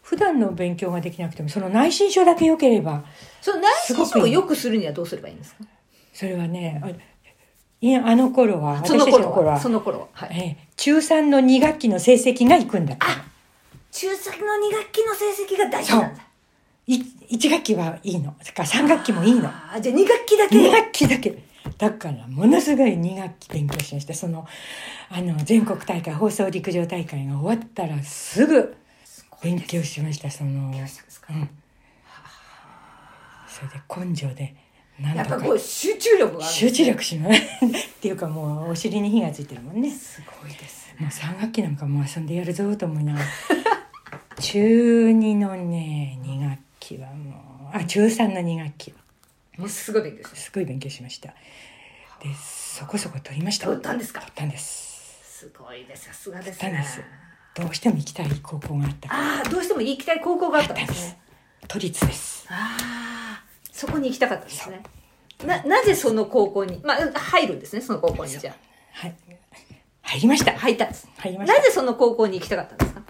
[0.02, 3.02] 普段の勉強ができなくてもその内申書だけ良ければ
[3.40, 5.64] その内申書をよくするにはどうすればいいんですか？
[6.12, 6.90] それはねあ
[7.80, 10.06] いやあの頃はその私たちの頃はその頃は。
[10.12, 10.28] はい。
[10.32, 13.06] ええ中3の2学期の成績がいくんだった。
[13.90, 15.24] 中3の2学期の成
[15.54, 16.22] 績が大事なんだ。
[16.86, 18.32] い1学期はいいの。
[18.42, 19.48] それから3学期もいいの。
[19.48, 20.56] あーじゃあ2学期だけ。
[20.56, 24.14] 2学期だけだからものすごい2学期勉強しました。
[24.14, 24.46] その
[25.10, 28.76] あの全国大会放送陸上大会が終わったらすぐ
[29.42, 30.30] 勉強しました。
[30.30, 30.84] そのどうん。
[33.48, 34.54] それで根性で
[34.98, 35.40] なんとか。
[35.40, 37.44] こう集中力が集中力しますっ
[38.00, 39.90] ていうかもうお尻に火がついてるもんね。
[39.90, 43.26] すごいですもう3学期なんかもう遊んでやるぞと思いながら。
[44.40, 48.94] 中2のね2学期はもうあ中3の2学期
[49.58, 51.28] もうすごい勉強してすごい勉強しました。
[51.28, 51.34] で
[52.34, 53.66] そこそこ取りました。
[53.66, 54.20] 取ったんですか？
[54.20, 55.38] 取ったんです。
[55.40, 56.70] すごいですさすがですね。
[56.70, 57.02] 取ったんです。
[57.54, 61.20] どうしても行きたい高校があったああどうしても行きたい高校があったんですね。
[61.66, 62.46] 都立です。
[62.48, 62.76] あ
[63.40, 64.82] あそこに行きたかったんですね。
[65.44, 68.54] ななぜその高校にまあ入るんですねその高校にじゃ
[68.92, 69.16] はい。
[70.02, 70.52] 入りました。
[70.52, 71.08] あ入ったんです。
[71.18, 71.58] 入りました。
[71.58, 73.02] なぜその高校に行きたかったんですか、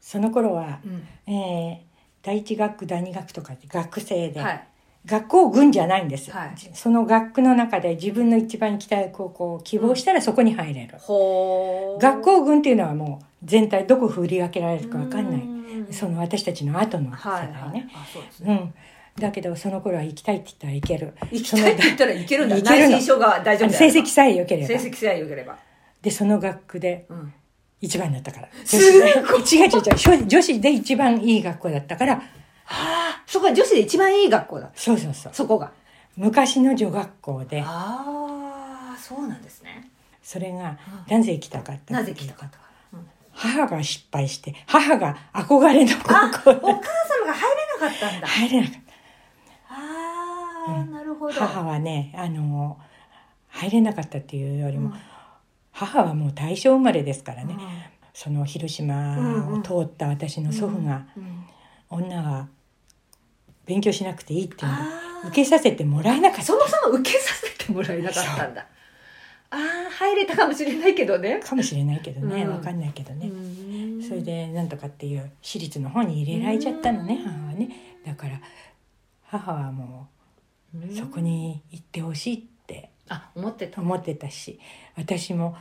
[0.00, 1.08] その頃は、うん。
[1.34, 1.87] えー
[2.28, 4.68] 第一学区第二学区とかって学生で、はい。
[5.06, 6.54] 学校軍じゃないんです、はい。
[6.74, 12.02] その学区の中で自分の一番行きたい高校を希望したらそこに入れる、ほー。
[12.02, 15.40] 学校軍っていうのはもう全体どこ振り分けられるか分かんない。
[15.40, 15.92] うん。
[15.92, 17.52] その私たちの後の世はいはい。
[17.52, 17.88] 代ね、
[18.44, 18.74] うん。
[19.18, 21.14] だけどその頃は行きたいって言ったら行ける。
[21.32, 22.56] 行きたいって言ったらいけるんだ。
[22.56, 24.68] 行けるの内申書が大丈夫成績さえ良ければ。
[24.68, 25.56] 成績さえ良ければ、
[26.02, 27.32] でその学区でうん、
[27.80, 28.48] 一番だったから。
[28.64, 32.14] す女子で違う違う違う女子で一番いい学校だったから。
[32.14, 32.20] あ
[32.66, 35.32] あそこは女子で一番いい学校だそうそうそう。
[35.34, 35.70] そこが。
[36.16, 37.62] 昔の女学校で。
[37.64, 39.90] ああそうなんですね。
[40.22, 40.76] それが
[41.08, 43.06] なぜ行きたかったなぜ来たかとか、うん。
[43.32, 48.26] 母が失敗して母が憧れのあ高校お母様が入れなかったんだ。
[48.26, 48.80] 入れなかっ
[49.70, 51.32] ああ、なるほど。
[51.34, 52.78] た母はねあの
[53.48, 54.94] 入れなかったっていうよりも、うん
[55.78, 57.60] 母はもう大正生まれですからね、うん。
[58.12, 61.44] その広島を通った私の祖父が、うん
[61.90, 62.48] 女は
[63.64, 66.44] 勉強しなくていいっていうの受けさせてもらえなかった。
[66.44, 68.66] そもそも受けさせてもらえなかったんだ。
[69.50, 71.40] ああ入れたかもしれないけどね。
[71.40, 72.50] かもしれないけどね、うん。
[72.50, 74.02] わかんないけどね、うん。
[74.02, 77.32] それでなんとかっていう私立の方に入れられちゃったのね、うん。
[77.32, 77.70] 母はね。
[78.04, 78.38] だから
[79.24, 80.08] 母はも
[80.74, 80.94] ううん。
[80.94, 82.46] そこに行ってほしいって
[83.08, 83.80] あ思ってた。
[83.80, 84.58] 思ってたし
[84.96, 85.56] 私も、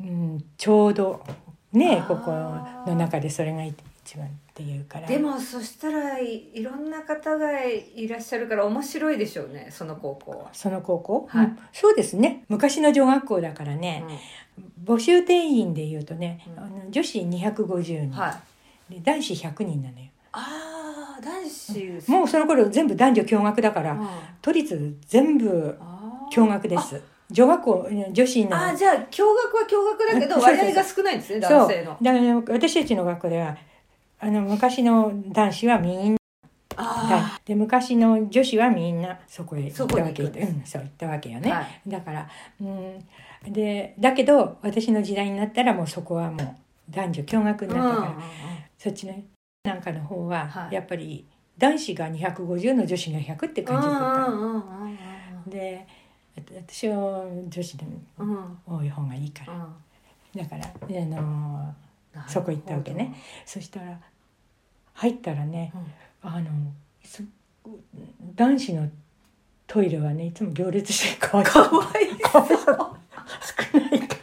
[0.00, 1.24] うん、ちょうど
[1.72, 3.74] ねここの中でそれが一
[4.16, 5.06] 番っていうから。
[5.06, 11.46] でもそしたらいいろんな方がいらっしゃるから面白いでしょうねその高校は、その高校、はい。
[11.46, 12.44] うんそうですね。
[12.48, 14.04] 昔の女学校だからね、
[14.84, 16.44] 募集定員でいうとね、
[16.90, 18.38] 女子250人、は
[18.90, 18.94] い。
[18.94, 20.06] で男子100人なのよ。
[20.32, 24.08] ああ男子もうその頃全部男女共学だから、うん。
[24.42, 25.78] 都立全部
[26.34, 27.02] 共学です。
[27.30, 28.56] 女学校女子の。
[28.56, 31.96] あーじゃあ共学は共学だけど割合が少ないんですねそう男性の。
[32.00, 33.56] だから私たちの学校では
[34.18, 36.20] あの昔の男子はみんな。
[36.76, 40.22] あで昔の女子はみんなそこへ行ったわけ。
[40.22, 41.82] うん、そう行ったわけよね、はい。
[41.86, 42.28] だから、
[42.60, 43.04] うん、
[43.52, 46.56] でだけど私の時代になったらもうそこはもう
[46.88, 48.16] 男女共学になったから、
[48.78, 49.14] そっちの
[49.64, 50.74] なんかの方ははい。
[50.74, 51.26] やっぱり
[51.58, 55.86] 男子が250の女子が100って感じだった、で
[56.54, 58.00] 私は女子でも
[58.66, 59.68] 多い方がいいから。
[60.36, 60.70] だから、あ
[61.06, 61.74] の
[62.28, 63.14] そこ行ったわけね。
[63.44, 63.98] そしたら
[64.94, 65.72] 入ったらね
[66.22, 66.50] あの
[67.02, 67.24] す
[68.34, 68.88] 男子の
[69.66, 72.08] トイレはねいつも行列してかわいかわいい。
[72.20, 74.00] 少ない。
[74.08, 74.16] か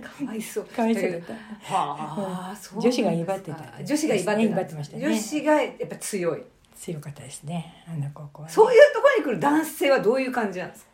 [0.00, 0.64] かわいそう。
[0.64, 1.10] かわいそう。
[1.10, 1.32] だった。
[1.32, 3.84] はあ、女子が威張ってた。
[3.84, 4.40] 女子が威張ってた。
[4.40, 5.06] 威張ってましたね。
[5.06, 6.42] 女子がやっぱ強い
[6.76, 7.84] 強かったですね。
[7.88, 10.90] あの高校はね、そういうところに来る男性はどういう感じなんですか？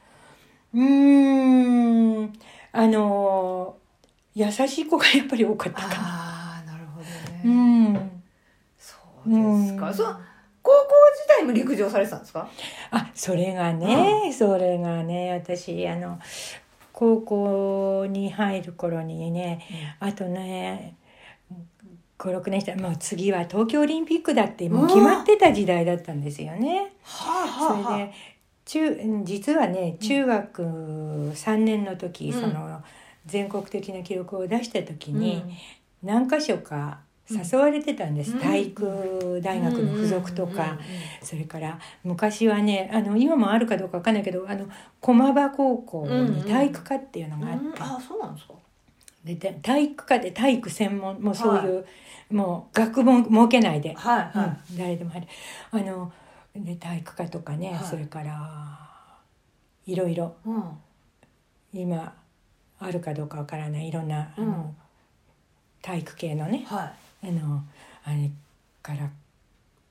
[0.75, 2.33] うーん。
[2.73, 3.77] あの
[4.35, 5.95] 優しい子がやっぱり多かったかな。
[5.97, 7.43] ああなるほどね。
[7.45, 8.23] うん。
[8.79, 8.95] そ
[9.27, 9.89] うですか。
[9.89, 9.95] うん。
[9.95, 10.21] そう
[10.63, 10.77] 高校
[11.23, 12.49] 時代も陸上されてたんですか？
[12.91, 16.21] あそれがね、それがね私あの
[16.93, 20.97] 高校に入る頃にねあとね
[22.21, 26.93] 56年したらもう次は東京オリンピックだってもう決まってた時代だったんですよね。
[27.03, 28.13] はそれで
[28.67, 32.41] 中実はね中学3年の時、うん。
[32.41, 32.83] その
[33.27, 35.45] 全国的な記録を出した時に、に
[36.03, 37.01] 何箇所か
[37.31, 38.39] 誘われてたんです、うん。
[38.39, 40.79] 体育大学の付属とか、
[41.23, 44.67] それから昔はねあの今もあるかどうかわかんないけどあの
[45.01, 48.55] 駒場高校に体育科っていうのがあって、あそうなんですか。
[49.25, 51.87] でで体育科で体育専門もうそういう、
[52.31, 55.27] もう学問設けないで、はいはうん、誰でも入る
[55.73, 56.13] あの
[56.55, 57.85] で体育科とかね、はい。
[57.85, 58.79] それから
[59.87, 60.65] いろいろいうん。
[61.73, 62.13] 今
[62.79, 64.47] あるかどうかわからないいろんな、あうん。
[64.47, 64.75] の
[65.83, 66.65] 体育系のね。
[66.67, 67.63] はあの
[68.05, 68.31] あれ
[68.83, 69.11] から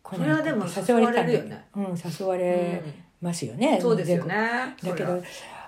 [0.04, 2.84] 来それはでも誘われたんだうん誘わいれ
[3.22, 4.76] ますよね、そうですよね。
[4.82, 5.22] だけど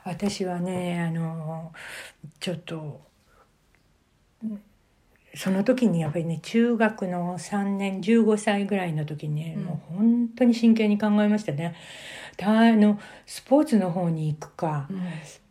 [0.03, 1.71] 私はねあの
[2.39, 2.93] ちょっとうん
[5.33, 9.63] その時にやっぱりね中学の3年15歳ぐらいの時にね、うん。
[9.63, 11.75] もう本当に真剣に考えましたね。
[12.37, 14.87] たあのスポーツの方に行くか、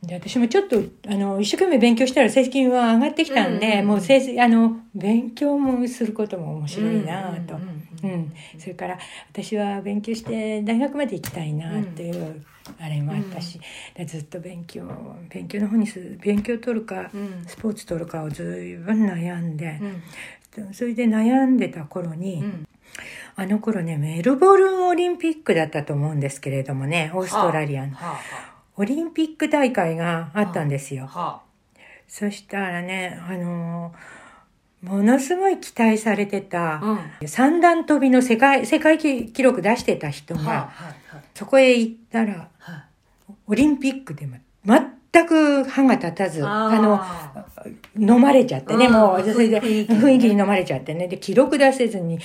[0.02, 3.86] で私もちょっとあの一生懸命勉強したら成績は上がってきたんで、うんうんうん。
[3.86, 8.98] もう成績あの勉強もすることも面白いなと、うんそれから
[9.30, 12.42] 私は勉強して大学まで行きたいなっていう
[12.78, 13.60] あれもあったし、
[13.94, 14.82] でずっと勉強
[15.28, 17.44] 勉強の方にする勉強取るかうん。
[17.46, 19.80] スポーツ取るかをずいぶん悩んで
[20.56, 20.74] う、ん。
[20.74, 22.66] それで悩んでた頃に、うん。
[23.36, 27.94] あの頃ねメルボルンオリンピックだったと思うんですけれどもねオーストラリアの。
[27.94, 28.18] は
[28.76, 31.04] オリンピック大会があったんですよ。
[31.04, 31.42] あは
[32.08, 33.94] そしたらねあの
[34.82, 36.80] ものすごい期待されてた、あ
[37.20, 37.28] うん。
[37.28, 40.70] 三段跳びの世界世界記録出してた人が、はいはい
[41.34, 43.32] そこへ行ったらはい。
[43.46, 47.44] オリンピックでも全く歯が立たずあのあ
[47.98, 48.92] 飲まれちゃってね、うん。
[48.92, 51.08] もうそれで雰囲気に飲まれちゃってね。
[51.08, 52.18] で記録出せずに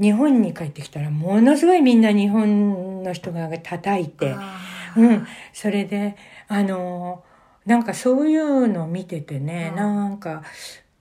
[0.00, 4.58] 日本に帰ってきたらものすごいみんな日本の人が叩いて、あ
[4.96, 6.16] うん、それで
[6.48, 7.22] あの
[7.66, 9.76] なんかそういうのを見ててね、うん。
[9.76, 10.42] なんか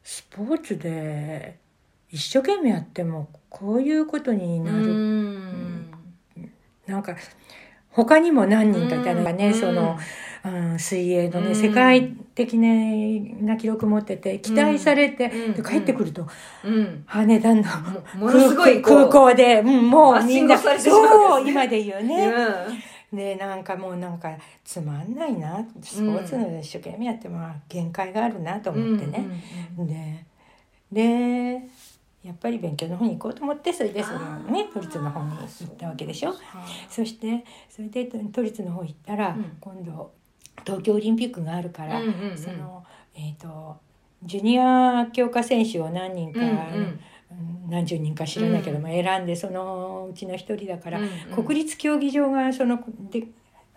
[0.03, 1.57] スポーツで
[2.09, 5.91] 一生懸命やってもこういうことになる、うん。
[6.87, 7.15] なんか
[7.89, 9.53] 他にも何人かいたのがね、うん。
[9.53, 9.97] その、
[10.43, 11.55] うん、水泳のね、うん。
[11.55, 15.53] 世界的な記録持ってて期待されて、うん。
[15.53, 16.27] で帰ってくると
[16.65, 17.03] うん。
[17.05, 29.43] 羽田のもものすごいこう空港で、うん、もうみんなそう今で言うね、うんでなんかもうなんかつまんないなスポーツ一生懸命やっても限界があるなと思ってね、
[29.77, 30.25] で
[30.91, 31.67] で
[32.23, 34.19] やっぱり勉強の方に行こうと思ってそれでそれを
[34.51, 36.33] ね都立の方に行ったわけでしょ。
[36.89, 40.11] そしてそれで都立の方行ったら、うん今度
[40.63, 42.37] 東京オリンピックがあるから、うんうんうん。
[42.37, 42.85] その
[43.15, 43.77] えっ、と
[44.23, 46.99] ジュニア強化選手を何人か、うんうんうん
[47.69, 50.99] 何十人か知らないけども、選んでそのうちの一人だから、
[51.33, 53.27] 国立競技場がそので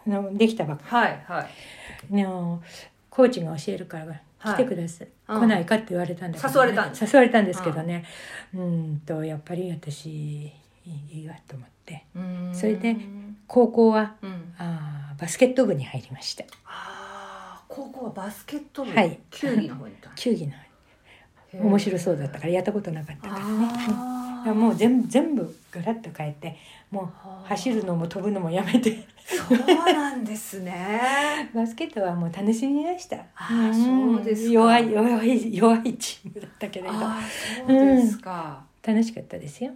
[0.07, 0.96] あのできたばっか。
[0.96, 1.46] はいはい。
[3.09, 4.07] コーチが教えるから
[4.38, 4.55] はい。
[4.55, 5.40] 来てください、うん。
[5.42, 6.90] 来ないかって言われたんだけどね、誘われたん？
[6.90, 8.05] です誘われたんですけどね。
[8.52, 10.52] うんとやっぱり私い
[10.84, 12.05] いいいわと思って。
[12.14, 12.50] うん。
[12.52, 12.96] それで
[13.46, 14.55] 高校はうん。
[14.59, 16.44] あーバスケット部に入りました。
[17.68, 19.18] 高校はバスケット部はい。
[19.30, 20.52] 球技の方に行った球技の
[21.61, 24.52] 面白そうだったからやったことなかったからね。
[24.52, 26.57] もう全部全部ガラッと変えて
[26.90, 29.07] もう走るのも飛ぶのもやめて。
[29.26, 31.50] そうなんですね。
[31.55, 33.16] バスケットはもう楽しみました。
[33.34, 34.52] あーそうですか。
[34.52, 36.92] 弱い弱い弱いチームだったけれど。
[36.92, 39.72] そうですか、楽しかったですよ。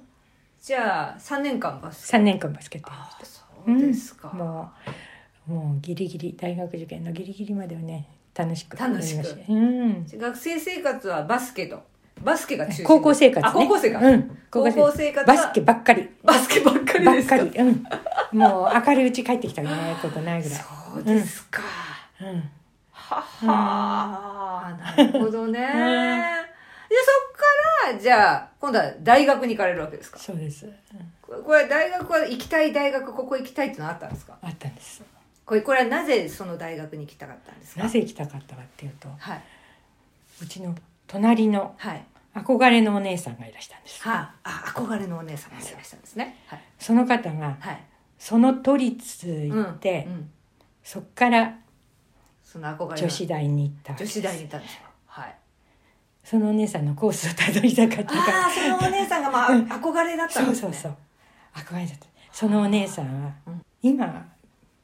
[0.63, 2.19] じゃあ3年間バスケ。
[2.19, 2.91] 3年間バスケット
[3.25, 4.71] そうですか、も
[5.49, 8.07] うもうギリギリ大学受験のギリギリまではね
[8.39, 9.27] 楽しく楽しく。
[9.49, 9.53] う。
[9.55, 10.07] ん。
[10.07, 11.83] 学生生活はバスケと。
[12.23, 13.49] バスケが中心高校生活ね。
[13.49, 14.39] あ高校生活、うん。
[14.51, 15.31] 高校生活。
[15.31, 16.09] はバスケばっかり。
[16.25, 17.37] バスケばっかりばっですか？
[17.39, 17.51] かり。
[17.59, 17.85] うん。
[18.33, 19.69] もう明るいうち帰ってきたね
[20.03, 20.59] ことないぐらい。
[20.59, 21.63] そうですか、
[22.21, 22.51] うん。
[22.93, 24.77] はは。
[24.97, 25.61] なるほどね、
[26.91, 27.03] でそ
[27.87, 30.19] っからじゃあ今度は大学に行かれるわけですか？
[30.19, 31.43] そうです、うん。
[31.43, 34.37] これ大学は行きたい大学ここ行きたいってのはあったんですか？
[34.43, 35.03] あったんです
[35.49, 37.85] これこれはなぜその大学に行きたかったんですか？
[37.85, 39.43] なぜ行きたかったかっていうとはい。
[40.43, 40.75] うちの
[41.07, 42.05] 隣のはい。
[42.35, 46.37] 憧れのお姉さんがいらしたんですはあ、あ憧れのお姉さんがいらしたんですね。
[46.47, 46.61] はい。
[46.79, 47.83] その方がはい。
[48.19, 50.31] その都立行って、うんうん。
[50.85, 51.55] そっから
[52.45, 54.81] その憧れの女子大に行った女子大に行ったんですよ。
[55.07, 55.35] はい。
[56.23, 58.45] そのお姉さんのコースをたどりたかったから。
[58.45, 60.61] ああそのお姉さんがまあ憧れだったんですね。
[60.61, 60.97] そうそうそう。
[61.55, 62.07] 憧れだった。
[62.31, 63.63] そのお姉さんは、うん。
[63.83, 64.27] 今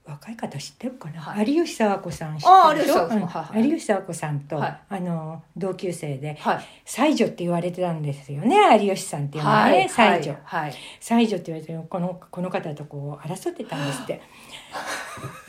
[0.07, 1.55] 若い方知ってるかな、はい。
[1.55, 2.87] 有吉佐和子さん知あってる？
[2.87, 3.23] でしょ有吉佐和子さん。
[3.23, 3.27] うん。
[3.27, 4.81] はいはい有吉佐和子さんと、はい。
[4.91, 6.65] あの同級生ではい。
[6.85, 10.75] 才女って言われてたんですよね有吉さんっていうのはね、はい才女、はい。
[11.01, 14.21] 才女って言われてこのこの方とこう争ってたんですって。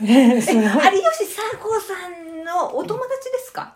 [0.00, 3.74] 有吉佐和子さんのお友達ですか？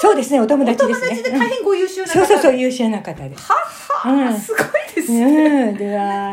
[0.00, 1.06] そうですねお友達ですね。
[1.06, 3.50] お友達で大変ご優秀な方そうそうそうで優秀な方です。
[3.50, 4.38] はは、うん。
[4.38, 4.62] すごい
[4.94, 6.32] ですね、うん、では、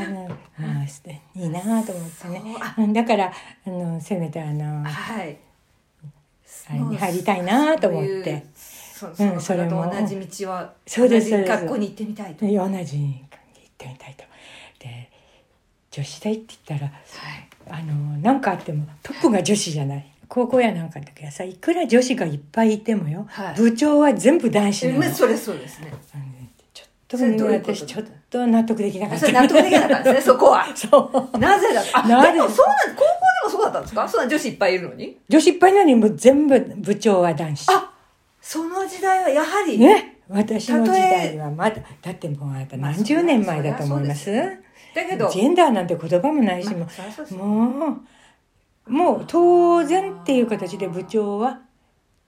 [0.60, 2.93] あの、まあ、していいなと思ってね。
[2.93, 3.32] だから、
[3.66, 5.38] あの、せめて、あの、はい。
[6.70, 8.45] あれに入りたいなと思って。
[8.53, 9.89] そうんそれも。
[9.91, 12.45] 同じ道はそうです同じ学校に行ってみたいと。
[12.45, 14.24] で同じに行ってみたいと。
[14.80, 15.10] で、
[15.91, 16.91] 女子大って言ったら、
[17.70, 20.05] あの、なんかあっても、トップが女子じゃない。
[20.28, 23.55] 高校やなんかの時はさ、いくら女子がいっぱいいてもよ、はい。
[23.55, 24.99] 部長は全部男子なの。
[24.99, 25.93] はい、それそうですね。
[26.74, 29.32] ちょっとと納得できなかった。
[29.32, 30.67] 納得できなかったんですね そこは。
[30.75, 31.38] そう。
[31.39, 31.82] なぜだ？
[31.93, 33.07] あなぜでもそうなん高校で
[33.45, 34.07] もそうだったんですか？
[34.07, 35.17] そんな女子いっぱいいるのに？
[35.30, 37.69] 女子いっぱいなのにもう全部部長は男子。
[37.71, 37.91] あ
[38.41, 40.15] その時代はやはり、ね。
[40.30, 44.63] 私の時代はまだだってもうあなたまあ何十年前だと思います,、そりゃそう
[44.93, 47.97] だけどジェンダーなんて言葉もないし、まあも
[48.88, 51.61] うもう当然っていう形で部長は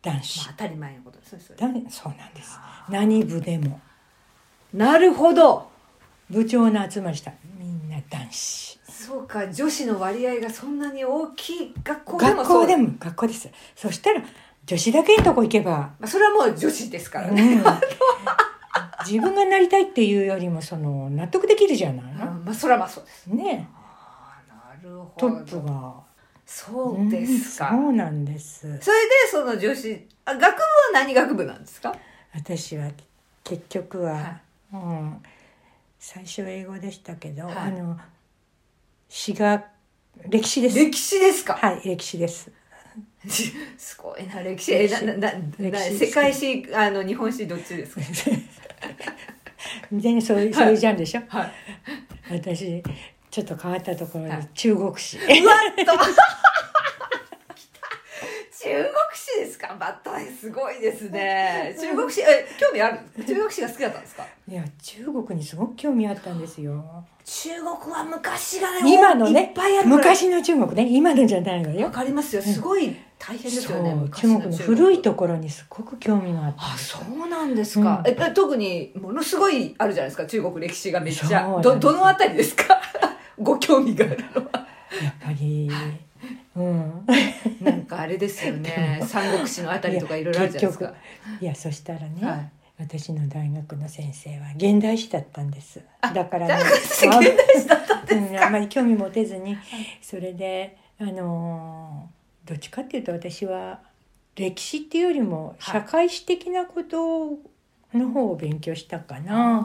[0.01, 0.39] 男子。
[0.39, 1.53] まあ、当たり前のことです
[1.89, 2.59] そうなんです。
[2.89, 3.79] 何部でも。
[4.73, 5.70] なるほど
[6.31, 7.31] 部長の集まりした。
[7.59, 8.79] みんな男子。
[8.89, 12.61] そうか女子の割合がそんなに大きい学校でも学そう。
[12.61, 13.49] 校でも学校です。
[13.75, 14.21] そしたら
[14.65, 17.63] 女子だけのとこ行けば、まあ、それはもう女子ですからうね、ん、
[19.05, 22.11] 自分がなりたいっていうよりもその納得できるじゃない？
[22.13, 23.27] うんの、まあそれはまあそうです。
[23.27, 23.67] ね。
[24.47, 25.93] なるほトどップが。
[26.45, 28.59] そうですか、うんそうなんです。
[28.61, 28.81] それで
[29.31, 30.55] その女子あ学部は
[30.93, 31.93] 何学部なんですか？
[32.33, 32.89] 私は
[33.43, 34.41] 結局は、はい。
[34.73, 35.21] うん、
[36.03, 37.55] 最初英語でしたけど、はい。
[37.57, 37.95] あの
[39.07, 39.65] 詩が
[40.27, 40.75] 歴史です。
[40.79, 42.51] 歴史ですか、はい歴史です。
[43.77, 44.73] すごいな歴史。
[44.73, 45.99] えななな史。
[45.99, 48.01] 世界史あの日本史どっちですか？
[49.91, 51.51] 全然そういうそういうジャンルでしょ、はい。
[52.31, 52.81] 私
[53.29, 54.47] ちょっと変わったところで、はい。
[54.55, 55.19] 中国史。
[55.19, 55.91] うわっと
[58.61, 59.75] 中国史ですか？
[59.79, 61.75] バッタイすごいですね。
[61.81, 62.99] 中国史え興味ある？
[63.25, 64.23] 中国史が好きだったんですか？
[64.47, 66.83] いや中国にすごく興味あったんですよ。
[67.25, 69.87] 中国は昔がねい今のねっぱいある。
[69.87, 72.41] 昔の中国ね今のじゃないのわよかりますよ。
[72.41, 74.49] すごい大変ですよね昔中国。
[74.51, 76.61] の古いとこころにすごく興味があった。
[76.67, 80.25] んあそうなんですか、え特にものすごいあるじゃないですか？
[80.25, 81.59] 中国歴史がめっちゃ。
[81.61, 82.79] どどのあたりですか？
[83.39, 84.67] ご興味があるのは。
[85.01, 85.69] やっぱり
[86.55, 87.05] うん。
[87.61, 89.01] なんかあれですよね。
[89.07, 90.93] 三国志のあたりとかいろいろあるじゃないですか。
[91.39, 92.49] いやそしたらね、はい。
[92.79, 95.81] 私の大学の先生は現代史だったんです。
[96.01, 99.57] だから大学生現代史だったんですうん、あんまり興味持てずに
[100.01, 103.79] それであのーどっちかっていうと私は
[104.35, 105.81] 歴史っていうよりもはい。
[105.81, 107.37] 社会史的なこと
[107.93, 109.63] の方を勉強したかな、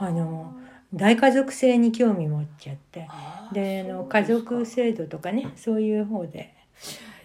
[0.00, 0.54] あの
[0.94, 3.08] 大家族制に興味持っちゃって。
[3.52, 6.54] であの家族制度とかねそういう方で。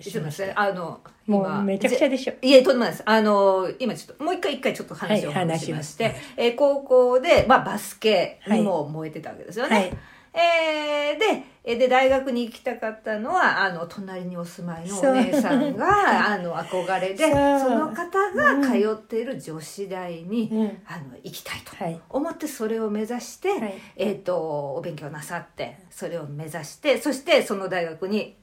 [0.02, 0.22] すい。
[0.22, 2.34] ませんあのも今うめちゃくちゃでしょ。
[2.42, 3.04] いえ、とんでもないです。
[3.06, 9.76] あの、今ちょっと、もう一回一回ちょっと話をはい戻しまして、話しえー高校で、まあ、バスケにも燃えてたわけですよね。
[9.76, 9.86] はい。
[9.86, 9.98] えーで、
[10.34, 15.86] えーで、大学に行きたかったのは、あの、隣にお住まいのお姉さんが、
[16.32, 20.82] あの、憧れで、その方が通っている女子大に、うん。
[20.88, 22.00] あの、行きたいとはい。
[22.10, 23.74] 思って、それを目指して、はい。
[23.98, 28.38] えっ、と、お勉強なさって、それを目指して、そしてその大学に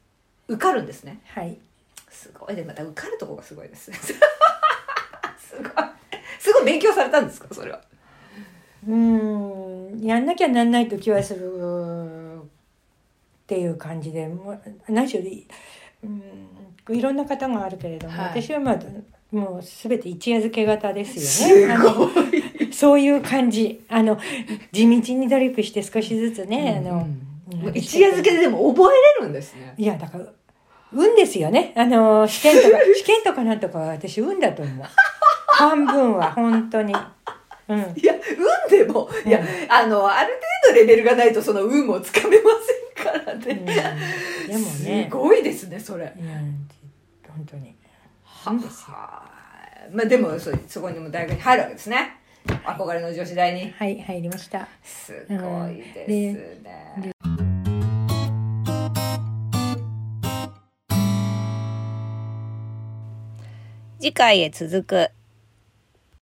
[0.48, 1.22] 受かるんですね。
[1.28, 1.56] はい。
[2.10, 2.56] すごい。
[2.56, 3.90] でまた受かるとこがすごいです。
[3.96, 5.72] すごい。
[6.38, 7.46] すごい勉強されたんですか？
[7.52, 7.80] それは
[8.86, 10.00] うん。
[10.00, 15.22] やんなきゃなんないと気はするっていう感じでもう何しろ
[16.02, 16.22] うん
[16.96, 18.42] いろんな方があるけれども、はい。
[18.42, 18.78] 私はまあ
[19.30, 21.74] もう全て一夜漬け型ですよね。
[21.74, 22.10] あの
[22.72, 23.82] そういう感じ。
[23.88, 24.18] あの
[24.70, 27.06] 地道に努力して少しずつね、あの
[27.50, 27.74] うん。
[27.74, 29.74] 一夜漬けででも覚えれるんですね。
[29.78, 30.26] いやだから
[30.92, 31.72] 運ですよね。
[31.76, 34.86] あの試験とか試験とかなんとかは私運だと思う。
[35.56, 36.94] 半分は本当に。
[37.68, 38.14] うんいや、
[38.68, 40.34] 運でも、いや、あの、ある
[40.66, 42.50] 程度レベルがないとその運もつかめま
[42.94, 43.56] せんからうんね。
[44.46, 46.04] でもねすごいですね、それ。
[46.04, 46.40] いや
[47.28, 47.74] 本当に
[48.26, 49.22] は
[49.92, 52.20] まあでもそ、そこにも大学に入るわけですね。
[52.46, 53.72] 憧れの女子大に。
[53.72, 57.12] はい入りましたすごいですね。
[63.98, 65.10] 次回へ続く